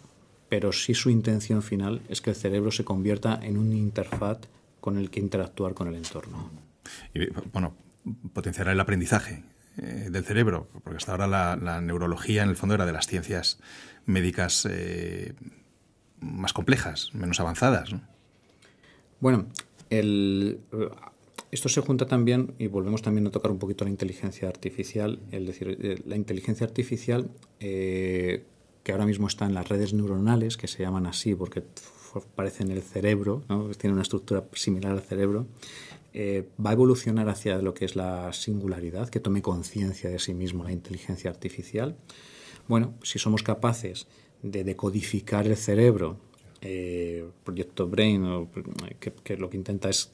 pero 0.48 0.72
sí 0.72 0.94
su 0.94 1.10
intención 1.10 1.62
final 1.62 2.00
es 2.08 2.20
que 2.20 2.30
el 2.30 2.36
cerebro 2.36 2.70
se 2.70 2.84
convierta 2.84 3.40
en 3.42 3.58
un 3.58 3.72
interfaz 3.72 4.38
con 4.80 4.98
el 4.98 5.10
que 5.10 5.18
interactuar 5.18 5.74
con 5.74 5.88
el 5.88 5.96
entorno. 5.96 6.48
Y, 7.12 7.26
bueno, 7.52 7.74
potenciará 8.32 8.70
el 8.70 8.78
aprendizaje 8.78 9.42
eh, 9.78 10.08
del 10.10 10.24
cerebro, 10.24 10.68
porque 10.84 10.98
hasta 10.98 11.12
ahora 11.12 11.26
la, 11.26 11.80
neurología 11.80 12.44
en 12.44 12.50
el 12.50 12.56
fondo 12.56 12.76
era 12.76 12.86
de 12.86 12.92
las 12.92 13.08
ciencias 13.08 13.58
médicas 14.06 14.64
eh, 14.70 15.34
más 16.20 16.52
complejas, 16.52 17.10
menos 17.14 17.40
avanzadas. 17.40 17.90
Bueno, 19.18 19.46
esto 21.52 21.68
se 21.68 21.80
junta 21.80 22.06
también, 22.06 22.54
y 22.58 22.66
volvemos 22.66 23.02
también 23.02 23.28
a 23.28 23.30
tocar 23.30 23.52
un 23.52 23.58
poquito 23.60 23.84
la 23.84 23.90
inteligencia 23.90 24.48
artificial, 24.48 25.20
es 25.30 25.46
decir, 25.46 25.78
eh, 25.80 26.02
la 26.04 26.16
inteligencia 26.16 26.66
artificial 26.66 27.30
que 28.82 28.90
ahora 28.90 29.06
mismo 29.06 29.28
está 29.28 29.46
en 29.46 29.54
las 29.54 29.68
redes 29.68 29.92
neuronales, 29.92 30.56
que 30.56 30.66
se 30.66 30.82
llaman 30.82 31.06
así 31.06 31.34
porque 31.34 31.62
aparecen 32.14 32.70
en 32.70 32.76
el 32.76 32.82
cerebro, 32.82 33.42
¿no? 33.48 33.68
tiene 33.70 33.94
una 33.94 34.02
estructura 34.02 34.44
similar 34.54 34.92
al 34.92 35.02
cerebro, 35.02 35.46
eh, 36.14 36.48
va 36.64 36.70
a 36.70 36.72
evolucionar 36.74 37.28
hacia 37.28 37.58
lo 37.58 37.72
que 37.74 37.84
es 37.84 37.96
la 37.96 38.32
singularidad, 38.32 39.08
que 39.08 39.20
tome 39.20 39.40
conciencia 39.40 40.10
de 40.10 40.18
sí 40.18 40.34
mismo 40.34 40.64
la 40.64 40.72
inteligencia 40.72 41.30
artificial. 41.30 41.96
Bueno, 42.68 42.94
si 43.02 43.18
somos 43.18 43.42
capaces 43.42 44.06
de 44.42 44.64
decodificar 44.64 45.46
el 45.46 45.56
cerebro, 45.56 46.18
eh, 46.62 47.26
Proyecto 47.44 47.88
Brain, 47.88 48.48
que, 49.00 49.36
lo 49.36 49.50
que 49.50 49.56
intenta 49.56 49.90
es, 49.90 50.12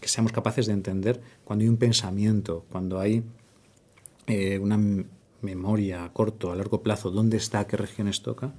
que 0.00 0.08
seamos 0.08 0.30
capaces 0.30 0.66
de 0.66 0.74
entender 0.74 1.20
cuando 1.44 1.62
hay 1.62 1.68
un 1.70 1.78
pensamiento, 1.78 2.66
cuando 2.70 3.00
hay 3.00 3.22
eh, 4.26 4.58
una 4.58 4.78
memoria 5.40 6.04
a 6.04 6.12
corto, 6.12 6.52
a 6.52 6.56
largo 6.56 6.82
plazo, 6.82 7.10
dónde 7.10 7.38
está, 7.38 7.66
qué 7.66 7.78
regiones 7.78 8.20
toca, 8.20 8.54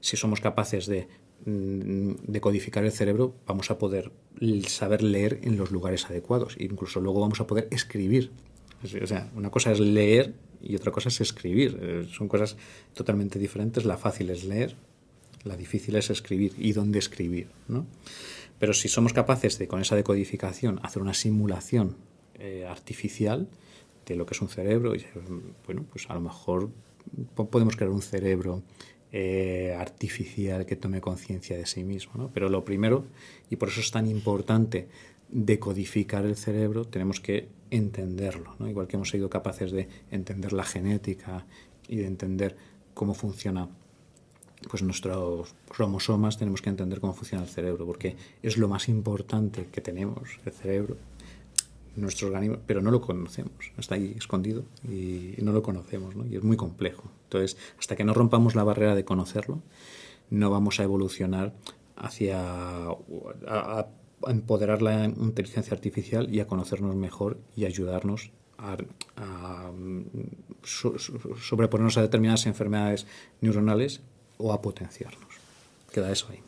si 0.00 0.16
somos 0.16 0.40
capaces 0.40 0.86
de, 0.86 1.08
mm, 1.46 2.12
de 2.28 2.40
codificar 2.40 2.84
el 2.84 2.92
cerebro, 2.92 3.34
vamos 3.46 3.72
a 3.72 3.78
poder 3.78 4.12
saber 4.68 5.02
leer 5.02 5.40
en 5.42 5.56
los 5.56 5.72
lugares 5.72 6.06
adecuados. 6.06 6.56
Incluso 6.60 7.00
luego 7.00 7.20
vamos 7.20 7.40
a 7.40 7.46
poder 7.48 7.66
escribir. 7.72 8.30
O 8.82 9.06
sea, 9.06 9.30
una 9.34 9.50
cosa 9.50 9.72
es 9.72 9.80
leer 9.80 10.34
y 10.62 10.76
otra 10.76 10.92
cosa 10.92 11.08
es 11.08 11.20
escribir. 11.20 11.78
Eh, 11.82 12.06
son 12.10 12.28
cosas 12.28 12.56
totalmente 12.94 13.38
diferentes. 13.38 13.84
La 13.84 13.98
fácil 13.98 14.30
es 14.30 14.44
leer, 14.44 14.76
la 15.44 15.56
difícil 15.56 15.96
es 15.96 16.10
escribir 16.10 16.54
y 16.58 16.72
dónde 16.72 16.98
escribir. 16.98 17.48
¿no? 17.68 17.86
Pero 18.58 18.72
si 18.72 18.88
somos 18.88 19.12
capaces 19.12 19.58
de, 19.58 19.68
con 19.68 19.80
esa 19.80 19.96
decodificación, 19.96 20.80
hacer 20.82 21.02
una 21.02 21.14
simulación 21.14 21.96
eh, 22.38 22.66
artificial, 22.68 23.48
lo 24.16 24.26
que 24.26 24.34
es 24.34 24.42
un 24.42 24.48
cerebro. 24.48 24.92
Bueno, 25.66 25.84
pues 25.90 26.08
a 26.08 26.14
lo 26.14 26.20
mejor 26.20 26.70
podemos 27.34 27.76
crear 27.76 27.90
un 27.90 28.02
cerebro 28.02 28.62
eh, 29.12 29.76
artificial 29.78 30.66
que 30.66 30.76
tome 30.76 31.00
conciencia 31.00 31.56
de 31.56 31.66
sí 31.66 31.84
mismo. 31.84 32.12
¿no? 32.16 32.30
Pero 32.32 32.48
lo 32.48 32.64
primero, 32.64 33.06
y 33.48 33.56
por 33.56 33.68
eso 33.68 33.80
es 33.80 33.90
tan 33.90 34.06
importante 34.06 34.88
decodificar 35.28 36.24
el 36.24 36.36
cerebro, 36.36 36.84
tenemos 36.84 37.20
que 37.20 37.48
entenderlo. 37.70 38.56
¿no? 38.58 38.68
Igual 38.68 38.88
que 38.88 38.96
hemos 38.96 39.10
sido 39.10 39.30
capaces 39.30 39.72
de 39.72 39.88
entender 40.10 40.52
la 40.52 40.64
genética 40.64 41.46
y 41.88 41.96
de 41.96 42.06
entender 42.06 42.56
cómo 42.94 43.14
funciona 43.14 43.68
pues 44.68 44.82
nuestros 44.82 45.54
cromosomas, 45.68 46.38
tenemos 46.38 46.60
que 46.62 46.70
entender 46.70 47.00
cómo 47.00 47.14
funciona 47.14 47.44
el 47.44 47.50
cerebro, 47.50 47.86
porque 47.86 48.16
es 48.42 48.56
lo 48.58 48.68
más 48.68 48.88
importante 48.88 49.68
que 49.72 49.80
tenemos, 49.80 50.28
el 50.44 50.52
cerebro, 50.52 50.96
nuestro 51.96 52.28
organismo, 52.28 52.58
pero 52.66 52.80
no 52.80 52.90
lo 52.90 53.00
conocemos, 53.00 53.72
está 53.78 53.94
ahí 53.94 54.14
escondido 54.16 54.64
y 54.84 55.34
no 55.42 55.52
lo 55.52 55.62
conocemos, 55.62 56.14
¿no? 56.14 56.26
y 56.26 56.36
es 56.36 56.42
muy 56.42 56.56
complejo. 56.56 57.10
Entonces, 57.24 57.56
hasta 57.78 57.96
que 57.96 58.04
no 58.04 58.14
rompamos 58.14 58.54
la 58.54 58.64
barrera 58.64 58.94
de 58.94 59.04
conocerlo, 59.04 59.62
no 60.30 60.50
vamos 60.50 60.78
a 60.80 60.84
evolucionar 60.84 61.54
hacia 61.96 62.86
empoderar 64.26 64.82
la 64.82 65.04
inteligencia 65.04 65.74
artificial 65.74 66.32
y 66.32 66.40
a 66.40 66.46
conocernos 66.46 66.94
mejor 66.96 67.38
y 67.56 67.64
ayudarnos 67.64 68.30
a, 68.58 68.76
sobreponernos 70.62 71.96
a 71.96 72.02
determinadas 72.02 72.46
enfermedades 72.46 73.06
neuronales 73.40 74.02
o 74.40 74.52
a 74.52 74.62
potenciarnos. 74.62 75.30
Queda 75.92 76.10
eso 76.10 76.28
ahí. 76.30 76.42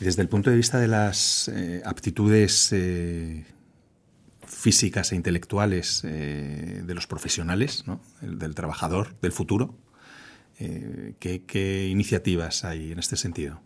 Desde 0.00 0.20
el 0.20 0.28
punto 0.28 0.50
de 0.50 0.56
vista 0.56 0.78
de 0.78 0.88
las 0.88 1.48
eh, 1.48 1.80
aptitudes 1.84 2.70
eh, 2.72 3.46
físicas 4.46 5.12
e 5.12 5.16
intelectuales 5.16 6.02
eh, 6.04 6.82
de 6.84 6.94
los 6.94 7.06
profesionales, 7.06 7.84
del 8.20 8.54
trabajador 8.54 9.18
del 9.22 9.32
futuro, 9.32 9.74
¿qué, 10.58 11.88
iniciativas 11.90 12.64
hay 12.64 12.92
en 12.92 12.98
este 12.98 13.16
sentido? 13.16 13.60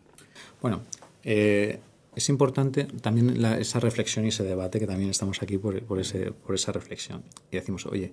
Bueno, 0.62 0.82
es 1.22 2.28
importante 2.28 2.84
también 2.84 3.44
esa 3.44 3.80
reflexión 3.80 4.24
y 4.24 4.28
ese 4.28 4.44
debate 4.44 4.80
que 4.80 4.86
también 4.86 5.10
estamos 5.10 5.42
aquí 5.42 5.58
por, 5.58 5.82
por, 5.82 6.00
ese, 6.00 6.32
por 6.32 6.54
esa 6.54 6.72
reflexión. 6.72 7.22
Y 7.50 7.56
decimos, 7.56 7.86
oye, 7.86 8.12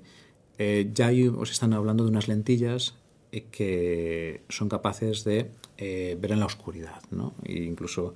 ya 0.94 1.12
os 1.36 1.52
están 1.52 1.74
hablando 1.74 2.04
de 2.04 2.12
unas 2.12 2.28
lentillas 2.28 2.96
que 3.32 4.42
son 4.50 4.70
capaces 4.70 5.24
de 5.24 5.52
eh, 5.78 6.18
ver 6.20 6.32
en 6.32 6.40
la 6.40 6.46
oscuridad, 6.46 7.02
¿no? 7.12 7.34
E 7.44 7.64
incluso 7.64 8.16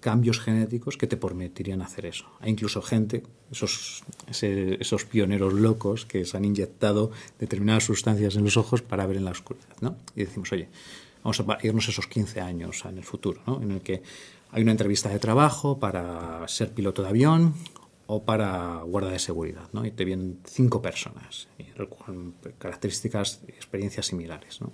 cambios 0.00 0.40
genéticos 0.40 0.96
que 0.96 1.06
te 1.06 1.16
permitirían 1.16 1.82
hacer 1.82 2.06
eso. 2.06 2.26
Hay 2.40 2.50
incluso 2.50 2.80
gente, 2.82 3.24
esos, 3.50 4.04
esos 4.30 5.04
pioneros 5.04 5.52
locos 5.52 6.06
que 6.06 6.24
se 6.24 6.36
han 6.36 6.44
inyectado 6.44 7.10
determinadas 7.40 7.84
sustancias 7.84 8.36
en 8.36 8.44
los 8.44 8.56
ojos 8.56 8.82
para 8.82 9.06
ver 9.06 9.16
en 9.16 9.24
la 9.24 9.32
oscuridad. 9.32 9.74
¿no? 9.80 9.96
Y 10.14 10.24
decimos, 10.24 10.52
oye, 10.52 10.68
vamos 11.24 11.40
a 11.40 11.58
irnos 11.66 11.88
esos 11.88 12.06
15 12.06 12.40
años 12.40 12.84
en 12.84 12.98
el 12.98 13.04
futuro, 13.04 13.40
¿no? 13.46 13.60
en 13.62 13.72
el 13.72 13.80
que 13.80 14.02
hay 14.52 14.62
una 14.62 14.70
entrevista 14.70 15.08
de 15.08 15.18
trabajo 15.18 15.80
para 15.80 16.46
ser 16.46 16.72
piloto 16.72 17.02
de 17.02 17.08
avión 17.08 17.54
o 18.06 18.24
para 18.24 18.82
guarda 18.82 19.10
de 19.10 19.18
seguridad, 19.18 19.68
¿no? 19.72 19.84
Y 19.84 19.90
te 19.90 20.04
vienen 20.04 20.40
cinco 20.44 20.82
personas 20.82 21.48
con 22.06 22.34
características 22.58 23.42
y 23.48 23.52
experiencias 23.52 24.06
similares, 24.06 24.60
¿no? 24.60 24.72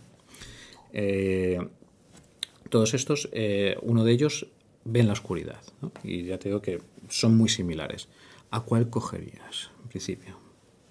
Eh, 0.92 1.60
todos 2.68 2.94
estos, 2.94 3.28
eh, 3.32 3.76
uno 3.82 4.04
de 4.04 4.12
ellos 4.12 4.46
ve 4.84 5.00
en 5.00 5.06
la 5.06 5.12
oscuridad. 5.12 5.60
Y 6.02 6.24
ya 6.24 6.38
te 6.38 6.48
digo 6.48 6.62
que 6.62 6.80
son 7.08 7.36
muy 7.36 7.48
similares. 7.48 8.08
¿A 8.50 8.60
cuál 8.60 8.90
cogerías, 8.90 9.70
en 9.82 9.88
principio? 9.88 10.36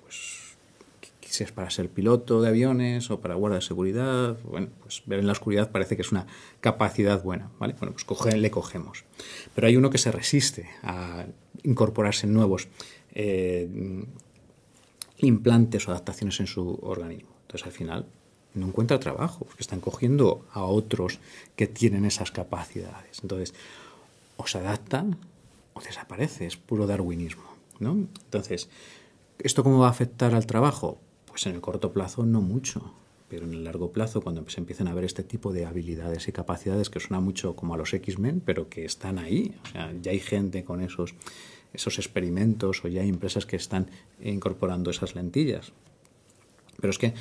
Pues 0.01 0.57
si 1.21 1.43
es 1.43 1.51
para 1.51 1.69
ser 1.69 1.89
piloto 1.89 2.41
de 2.41 2.49
aviones 2.49 3.11
o 3.11 3.19
para 3.21 3.35
guarda 3.35 3.57
de 3.57 3.61
seguridad, 3.61 4.37
bueno, 4.43 4.69
pues 4.81 5.03
ver 5.05 5.19
en 5.19 5.27
la 5.27 5.33
oscuridad 5.33 5.71
parece 5.71 5.95
que 5.95 6.01
es 6.01 6.11
una 6.11 6.25
capacidad 6.59 7.21
buena, 7.21 7.51
¿vale? 7.59 7.75
Bueno, 7.79 7.93
pues 7.93 8.35
le 8.35 8.51
cogemos. 8.51 9.05
Pero 9.53 9.67
hay 9.67 9.75
uno 9.77 9.89
que 9.89 9.97
se 9.97 10.11
resiste 10.11 10.69
a 10.81 11.27
incorporarse 11.63 12.27
nuevos 12.27 12.67
eh, 13.13 13.67
implantes 15.17 15.87
o 15.87 15.91
adaptaciones 15.91 16.39
en 16.39 16.47
su 16.47 16.79
organismo. 16.81 17.29
Entonces, 17.41 17.65
al 17.65 17.73
final, 17.73 18.05
no 18.53 18.67
encuentra 18.67 18.99
trabajo, 18.99 19.45
porque 19.45 19.61
están 19.61 19.79
cogiendo 19.79 20.45
a 20.53 20.63
otros 20.63 21.19
que 21.55 21.67
tienen 21.67 22.05
esas 22.05 22.31
capacidades. 22.31 23.19
Entonces, 23.21 23.53
o 24.37 24.47
se 24.47 24.57
adapta 24.57 25.05
o 25.73 25.81
desaparece, 25.81 26.45
es 26.45 26.57
puro 26.57 26.87
darwinismo. 26.87 27.49
¿no? 27.79 27.91
Entonces, 27.91 28.69
¿esto 29.39 29.63
cómo 29.63 29.79
va 29.79 29.87
a 29.87 29.91
afectar 29.91 30.35
al 30.35 30.45
trabajo? 30.45 30.99
Pues 31.25 31.45
en 31.45 31.55
el 31.55 31.61
corto 31.61 31.91
plazo 31.91 32.25
no 32.25 32.41
mucho, 32.41 32.93
pero 33.29 33.45
en 33.45 33.53
el 33.53 33.63
largo 33.63 33.91
plazo, 33.91 34.21
cuando 34.21 34.47
se 34.49 34.59
empiecen 34.59 34.87
a 34.87 34.93
ver 34.93 35.03
este 35.03 35.23
tipo 35.23 35.53
de 35.53 35.65
habilidades 35.65 36.27
y 36.27 36.31
capacidades 36.31 36.89
que 36.89 36.99
suena 36.99 37.19
mucho 37.19 37.55
como 37.55 37.73
a 37.73 37.77
los 37.77 37.93
X-Men, 37.93 38.41
pero 38.43 38.69
que 38.69 38.85
están 38.85 39.19
ahí, 39.19 39.55
o 39.63 39.67
sea, 39.67 39.93
ya 40.01 40.11
hay 40.11 40.19
gente 40.19 40.63
con 40.63 40.81
esos, 40.81 41.13
esos 41.73 41.99
experimentos 41.99 42.83
o 42.83 42.87
ya 42.87 43.01
hay 43.01 43.09
empresas 43.09 43.45
que 43.45 43.55
están 43.55 43.87
incorporando 44.21 44.89
esas 44.89 45.15
lentillas. 45.15 45.71
Pero 46.81 46.91
es 46.91 46.97
que, 46.97 47.13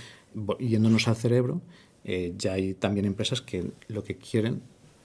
yéndonos 0.58 1.08
al 1.08 1.16
cerebro, 1.16 1.60
eh, 2.04 2.32
ya 2.38 2.54
hay 2.54 2.74
también 2.74 3.06
empresas 3.06 3.40
que 3.40 3.70
lo 3.88 4.04
que 4.04 4.16
quieren 4.16 4.62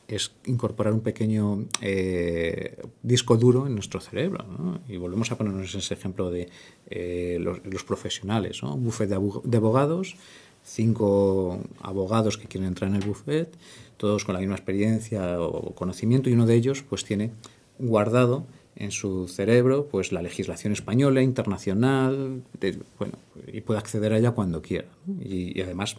es 0.08 0.32
incorporar 0.46 0.94
un 0.94 1.02
pequeño 1.02 1.66
eh, 1.82 2.78
disco 3.02 3.38
duro 3.38 3.68
en 3.68 3.76
nuestro 3.76 4.00
cerebro. 4.00 4.46
Y 4.88 4.98
volvemos 4.98 5.32
a 5.32 5.38
ponernos 5.38 5.74
ese 5.74 5.94
ejemplo 5.94 6.30
de 6.30 6.50
eh, 6.90 7.38
los, 7.40 7.84
profesionales, 7.84 8.62
¿no? 8.64 8.78
buffet 8.78 9.10
de, 9.10 9.58
abogados, 9.58 10.16
cinco 10.64 11.60
abogados 11.82 12.38
que 12.38 12.48
quieren 12.48 12.68
entrar 12.68 12.90
en 12.90 12.96
el 12.96 13.08
buffet, 13.08 13.56
todos 13.98 14.26
con 14.26 14.34
la 14.34 14.40
misma 14.40 14.56
experiencia 14.56 15.40
o 15.42 15.76
conocimiento, 15.76 16.30
y 16.30 16.34
uno 16.34 16.46
de 16.46 16.56
ellos 16.56 16.84
pues 16.88 17.04
tiene 17.04 17.32
guardado 17.80 18.46
en 18.76 18.92
su 18.92 19.28
cerebro 19.28 19.88
pues 19.92 20.12
la 20.12 20.22
legislación 20.22 20.74
española, 20.74 21.22
internacional, 21.22 22.42
bueno, 22.98 23.14
y 23.48 23.62
puede 23.62 23.80
acceder 23.80 24.14
a 24.14 24.18
ella 24.18 24.32
cuando 24.32 24.62
quiera. 24.62 24.88
y, 25.22 25.62
además 25.62 25.98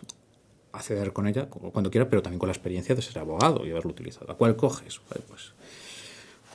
acceder 0.74 1.12
con 1.12 1.28
ella 1.28 1.46
cuando 1.46 1.90
quiera, 1.90 2.08
pero 2.08 2.20
también 2.20 2.38
con 2.38 2.48
la 2.48 2.52
experiencia 2.52 2.94
de 2.94 3.02
ser 3.02 3.18
abogado 3.18 3.64
y 3.64 3.70
haberlo 3.70 3.90
utilizado. 3.90 4.30
¿A 4.30 4.36
cuál 4.36 4.56
coges? 4.56 5.00
Pues 5.28 5.52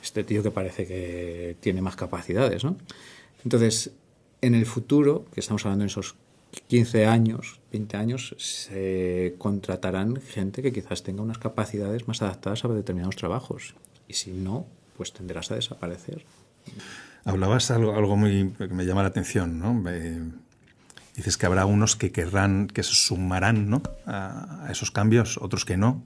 este 0.02 0.24
tío 0.24 0.42
que 0.42 0.50
parece 0.50 0.86
que 0.86 1.56
tiene 1.60 1.80
más 1.80 1.96
capacidades, 1.96 2.64
¿no? 2.64 2.76
Entonces, 3.44 3.92
en 4.42 4.54
el 4.54 4.66
futuro, 4.66 5.24
que 5.32 5.40
estamos 5.40 5.64
hablando 5.64 5.84
en 5.84 5.90
esos 5.90 6.14
15 6.66 7.06
años, 7.06 7.60
20 7.72 7.96
años, 7.96 8.34
se 8.38 9.34
contratarán 9.38 10.16
gente 10.16 10.62
que 10.62 10.72
quizás 10.72 11.02
tenga 11.02 11.22
unas 11.22 11.38
capacidades 11.38 12.08
más 12.08 12.22
adaptadas 12.22 12.64
a 12.64 12.68
determinados 12.68 13.16
trabajos. 13.16 13.74
Y 14.08 14.14
si 14.14 14.32
no, 14.32 14.66
pues 14.96 15.12
tenderás 15.12 15.50
a 15.50 15.54
desaparecer. 15.54 16.24
Hablabas 17.24 17.70
algo, 17.70 17.94
algo 17.94 18.16
muy 18.16 18.52
que 18.58 18.68
me 18.68 18.84
llama 18.84 19.02
la 19.02 19.08
atención, 19.08 19.58
¿no? 19.58 19.82
Dices 21.14 21.36
que 21.36 21.46
habrá 21.46 21.66
unos 21.66 21.96
que 21.96 22.12
querrán, 22.12 22.66
que 22.66 22.82
se 22.82 22.94
sumarán 22.94 23.68
¿no? 23.68 23.82
a, 24.06 24.68
esos 24.70 24.90
cambios, 24.90 25.38
otros 25.38 25.64
que 25.64 25.76
no. 25.76 26.02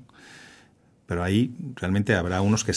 Pero 1.07 1.23
ahí 1.23 1.55
realmente 1.77 2.15
habrá 2.15 2.41
unos 2.41 2.65
que, 2.65 2.73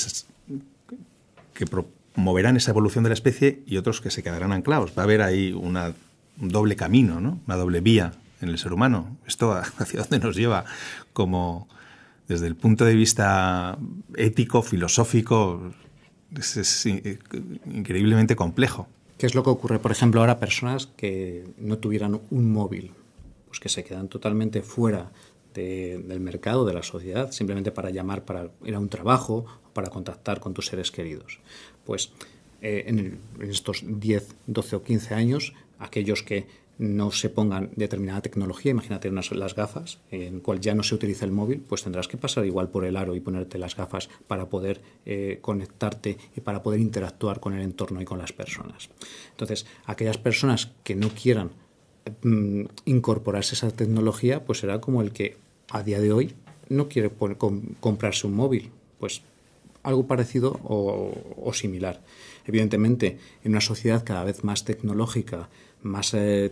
que 1.54 1.66
promoverán 1.66 2.58
esa 2.58 2.72
evolución 2.72 3.04
de 3.04 3.10
la 3.10 3.14
especie 3.14 3.64
y 3.66 3.78
otros 3.78 4.02
que 4.02 4.12
se 4.12 4.24
quedarán 4.24 4.52
anclados. 4.52 4.92
Va 4.98 5.02
a 5.02 5.06
haber 5.06 5.22
ahí 5.22 5.54
una, 5.54 5.94
un 6.40 6.50
doble 6.50 6.76
camino, 6.76 7.20
¿no? 7.20 7.40
una 7.46 7.56
doble 7.56 7.82
vía 7.82 8.14
en 8.42 8.50
el 8.50 8.58
ser 8.58 8.74
humano. 8.74 9.18
¿Esto 9.26 9.52
hacia 9.54 10.02
dónde 10.02 10.20
nos 10.20 10.36
lleva 10.36 10.66
como 11.14 11.68
desde 12.28 12.48
el 12.48 12.56
punto 12.56 12.86
de 12.86 12.96
vista 12.96 13.78
ético, 14.16 14.62
filosófico? 14.62 15.74
es 16.36 16.86
increíblemente 16.86 18.36
complejo. 18.36 18.88
¿Qué 19.18 19.26
es 19.26 19.34
lo 19.34 19.44
que 19.44 19.50
ocurre, 19.50 19.80
por 19.80 19.92
ejemplo, 19.92 20.22
ahora 20.22 20.40
personas 20.40 20.86
que 20.86 21.46
no 21.58 21.78
tuvieran 21.78 22.20
un 22.30 22.52
móvil? 22.52 22.92
Pues 23.48 23.60
que 23.60 23.70
se 23.70 23.84
quedan 23.84 24.10
totalmente 24.10 24.62
fuera 24.62 25.12
del 25.56 26.20
mercado, 26.20 26.66
de 26.66 26.74
la 26.74 26.84
sociedad, 26.84 27.32
simplemente 27.32 27.72
para 27.72 27.90
llamar 27.90 28.26
para 28.26 28.52
ir 28.64 28.76
a 28.76 28.80
un 28.80 28.90
trabajo 28.90 29.46
o 29.66 29.74
para 29.74 29.90
contactar 29.90 30.40
con 30.40 30.54
tus 30.54 30.68
seres 30.68 30.92
queridos. 30.92 31.40
Pues 31.84 32.12
eh, 32.62 32.84
en, 32.86 33.20
estos 33.42 33.82
10, 33.84 34.36
12 34.46 34.76
o 34.76 34.84
15 34.84 35.16
años, 35.16 35.54
aquellos 35.80 36.24
que 36.24 36.46
no 36.78 37.12
se 37.12 37.30
pongan 37.30 37.72
determinada 37.76 38.22
tecnología, 38.22 38.72
imagínate 38.72 39.10
unas, 39.10 39.32
las 39.32 39.56
gafas, 39.56 40.00
en 40.12 40.40
cual 40.42 40.60
ya 40.60 40.76
no 40.76 40.84
se 40.84 40.94
utiliza 40.94 41.26
el 41.26 41.32
móvil, 41.32 41.60
pues 41.60 41.84
tendrás 41.84 42.08
que 42.08 42.18
pasar 42.18 42.46
igual 42.46 42.70
por 42.70 42.86
el 42.86 42.98
aro 42.98 43.16
y 43.16 43.20
ponerte 43.20 43.58
las 43.58 43.76
gafas 43.76 44.10
para 44.28 44.48
poder 44.50 44.82
eh, 45.06 45.40
conectarte 45.42 46.18
y 46.36 46.42
para 46.42 46.62
poder 46.62 46.80
interactuar 46.80 47.40
con 47.40 47.54
el 47.54 47.62
entorno 47.62 48.02
y 48.02 48.06
con 48.06 48.20
las 48.20 48.32
personas. 48.32 48.90
Entonces, 49.32 49.66
aquellas 49.86 50.18
personas 50.18 50.72
que 50.84 50.96
no 50.96 51.10
quieran 51.10 51.52
mm, 52.22 52.66
incorporarse 52.86 53.56
a 53.56 53.58
esa 53.58 53.72
tecnología, 53.76 54.46
pues 54.46 54.60
será 54.60 54.80
como 54.80 55.02
el 55.02 55.12
que 55.12 55.38
a 55.72 55.82
día 55.82 56.00
de 56.00 56.12
hoy 56.12 56.34
no 56.70 56.90
quiere 56.90 57.10
comprarse 57.80 58.28
un 58.28 58.36
móvil, 58.36 58.70
pues 59.00 59.22
algo 59.82 60.06
parecido 60.06 60.60
o, 60.64 61.14
o 61.42 61.54
similar. 61.54 62.02
Evidentemente, 62.46 63.18
en 63.44 63.52
una 63.52 63.62
sociedad 63.62 64.04
cada 64.06 64.24
vez 64.24 64.44
más 64.44 64.64
tecnológica, 64.64 65.50
más 65.84 66.14
eh, 66.14 66.52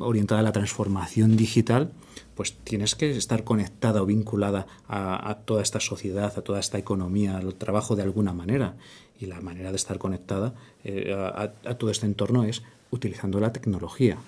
orientada 0.00 0.40
a 0.40 0.44
la 0.44 0.52
transformación 0.52 1.36
digital, 1.36 1.92
pues 2.34 2.54
tienes 2.64 2.94
que 2.94 3.10
estar 3.10 3.44
conectada 3.44 4.02
o 4.02 4.06
vinculada 4.06 4.66
a, 4.88 5.38
toda 5.44 5.62
esta 5.62 5.80
sociedad, 5.80 6.32
a 6.36 6.42
toda 6.42 6.60
esta 6.60 6.78
economía, 6.78 7.36
al 7.36 7.54
trabajo 7.54 7.96
de 7.96 8.02
alguna 8.02 8.32
manera. 8.32 8.76
Y 9.18 9.26
la 9.26 9.40
manera 9.40 9.70
de 9.70 9.76
estar 9.76 9.98
conectada 9.98 10.54
eh, 10.82 11.12
a, 11.14 11.48
todo 11.74 11.90
este 11.90 12.06
entorno 12.06 12.44
es 12.44 12.62
utilizando 12.90 13.40
la 13.40 13.52
tecnología. 13.52 14.18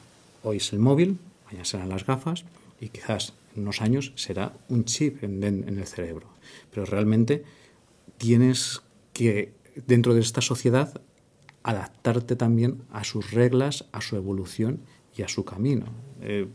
Hoy 0.43 0.59
es 0.59 0.73
el 0.73 0.79
móvil, 0.79 1.19
mañana 1.47 1.65
serán 1.65 1.89
las 1.89 2.05
gafas 2.05 2.45
y 2.81 2.89
quizás 2.89 3.33
en 3.57 3.63
unos 3.63 3.81
años 3.81 4.13
será 4.17 4.53
un 4.69 4.85
chip 4.85 5.25
en 5.25 5.43
el 5.43 5.87
cerebro. 5.87 6.27
Pero 6.71 6.85
realmente 6.85 7.45
tienes 8.19 8.83
que, 9.13 9.53
dentro 9.87 10.15
de 10.15 10.21
esta 10.21 10.41
sociedad, 10.41 11.01
adaptarte 11.63 12.37
también 12.37 12.83
a 12.91 13.05
sus 13.05 13.31
reglas, 13.33 13.87
a 13.93 14.01
su 14.01 14.17
evolución 14.17 14.81
y 15.17 15.23
a 15.23 15.29
su 15.29 15.45
camino. 15.45 15.87
Eh, 16.21 16.49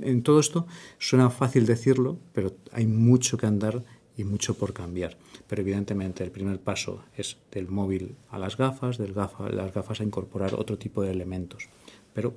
en 0.00 0.22
todo 0.22 0.40
esto 0.40 0.66
suena 0.98 1.30
fácil 1.30 1.66
decirlo, 1.66 2.18
pero 2.32 2.54
hay 2.72 2.86
mucho 2.86 3.36
que 3.36 3.46
andar 3.46 3.84
y 4.16 4.24
mucho 4.24 4.54
por 4.54 4.72
cambiar. 4.72 5.16
Pero 5.46 5.62
evidentemente 5.62 6.24
el 6.24 6.30
primer 6.30 6.60
paso 6.60 7.02
es 7.16 7.38
del 7.52 7.68
móvil 7.68 8.16
a 8.30 8.38
las 8.38 8.56
gafas, 8.56 8.98
del 8.98 9.14
gafa, 9.14 9.48
las 9.48 9.72
gafas 9.72 10.00
a 10.00 10.04
incorporar 10.04 10.54
otro 10.54 10.76
tipo 10.76 11.02
de 11.02 11.12
elementos. 11.12 11.68
Pero 12.12 12.34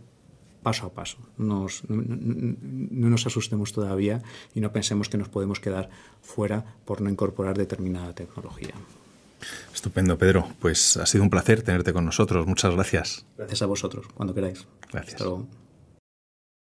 paso 0.64 0.86
a 0.86 0.94
paso. 0.94 1.18
no, 1.38 1.66
no, 1.88 3.10
nos 3.10 3.26
asustemos 3.26 3.74
todavía 3.74 4.22
y 4.54 4.62
no 4.62 4.72
pensemos 4.72 5.10
que 5.10 5.18
nos 5.18 5.30
podemos 5.30 5.60
quedar 5.60 5.90
fuera 6.22 6.78
por 6.86 7.02
no 7.02 7.10
incorporar 7.10 7.58
determinada 7.58 8.14
tecnología. 8.14 8.74
Estupendo, 9.74 10.18
Pedro. 10.18 10.48
Pues 10.60 10.98
ha 10.98 11.06
sido 11.06 11.24
un 11.24 11.30
placer 11.30 11.62
tenerte 11.62 11.94
con 11.94 12.06
nosotros. 12.06 12.46
Muchas 12.48 12.74
gracias. 12.74 13.26
Gracias 13.38 13.62
a 13.62 13.66
vosotros, 13.66 14.08
cuando 14.14 14.34
queráis. 14.34 14.68
Gracias. 14.92 15.22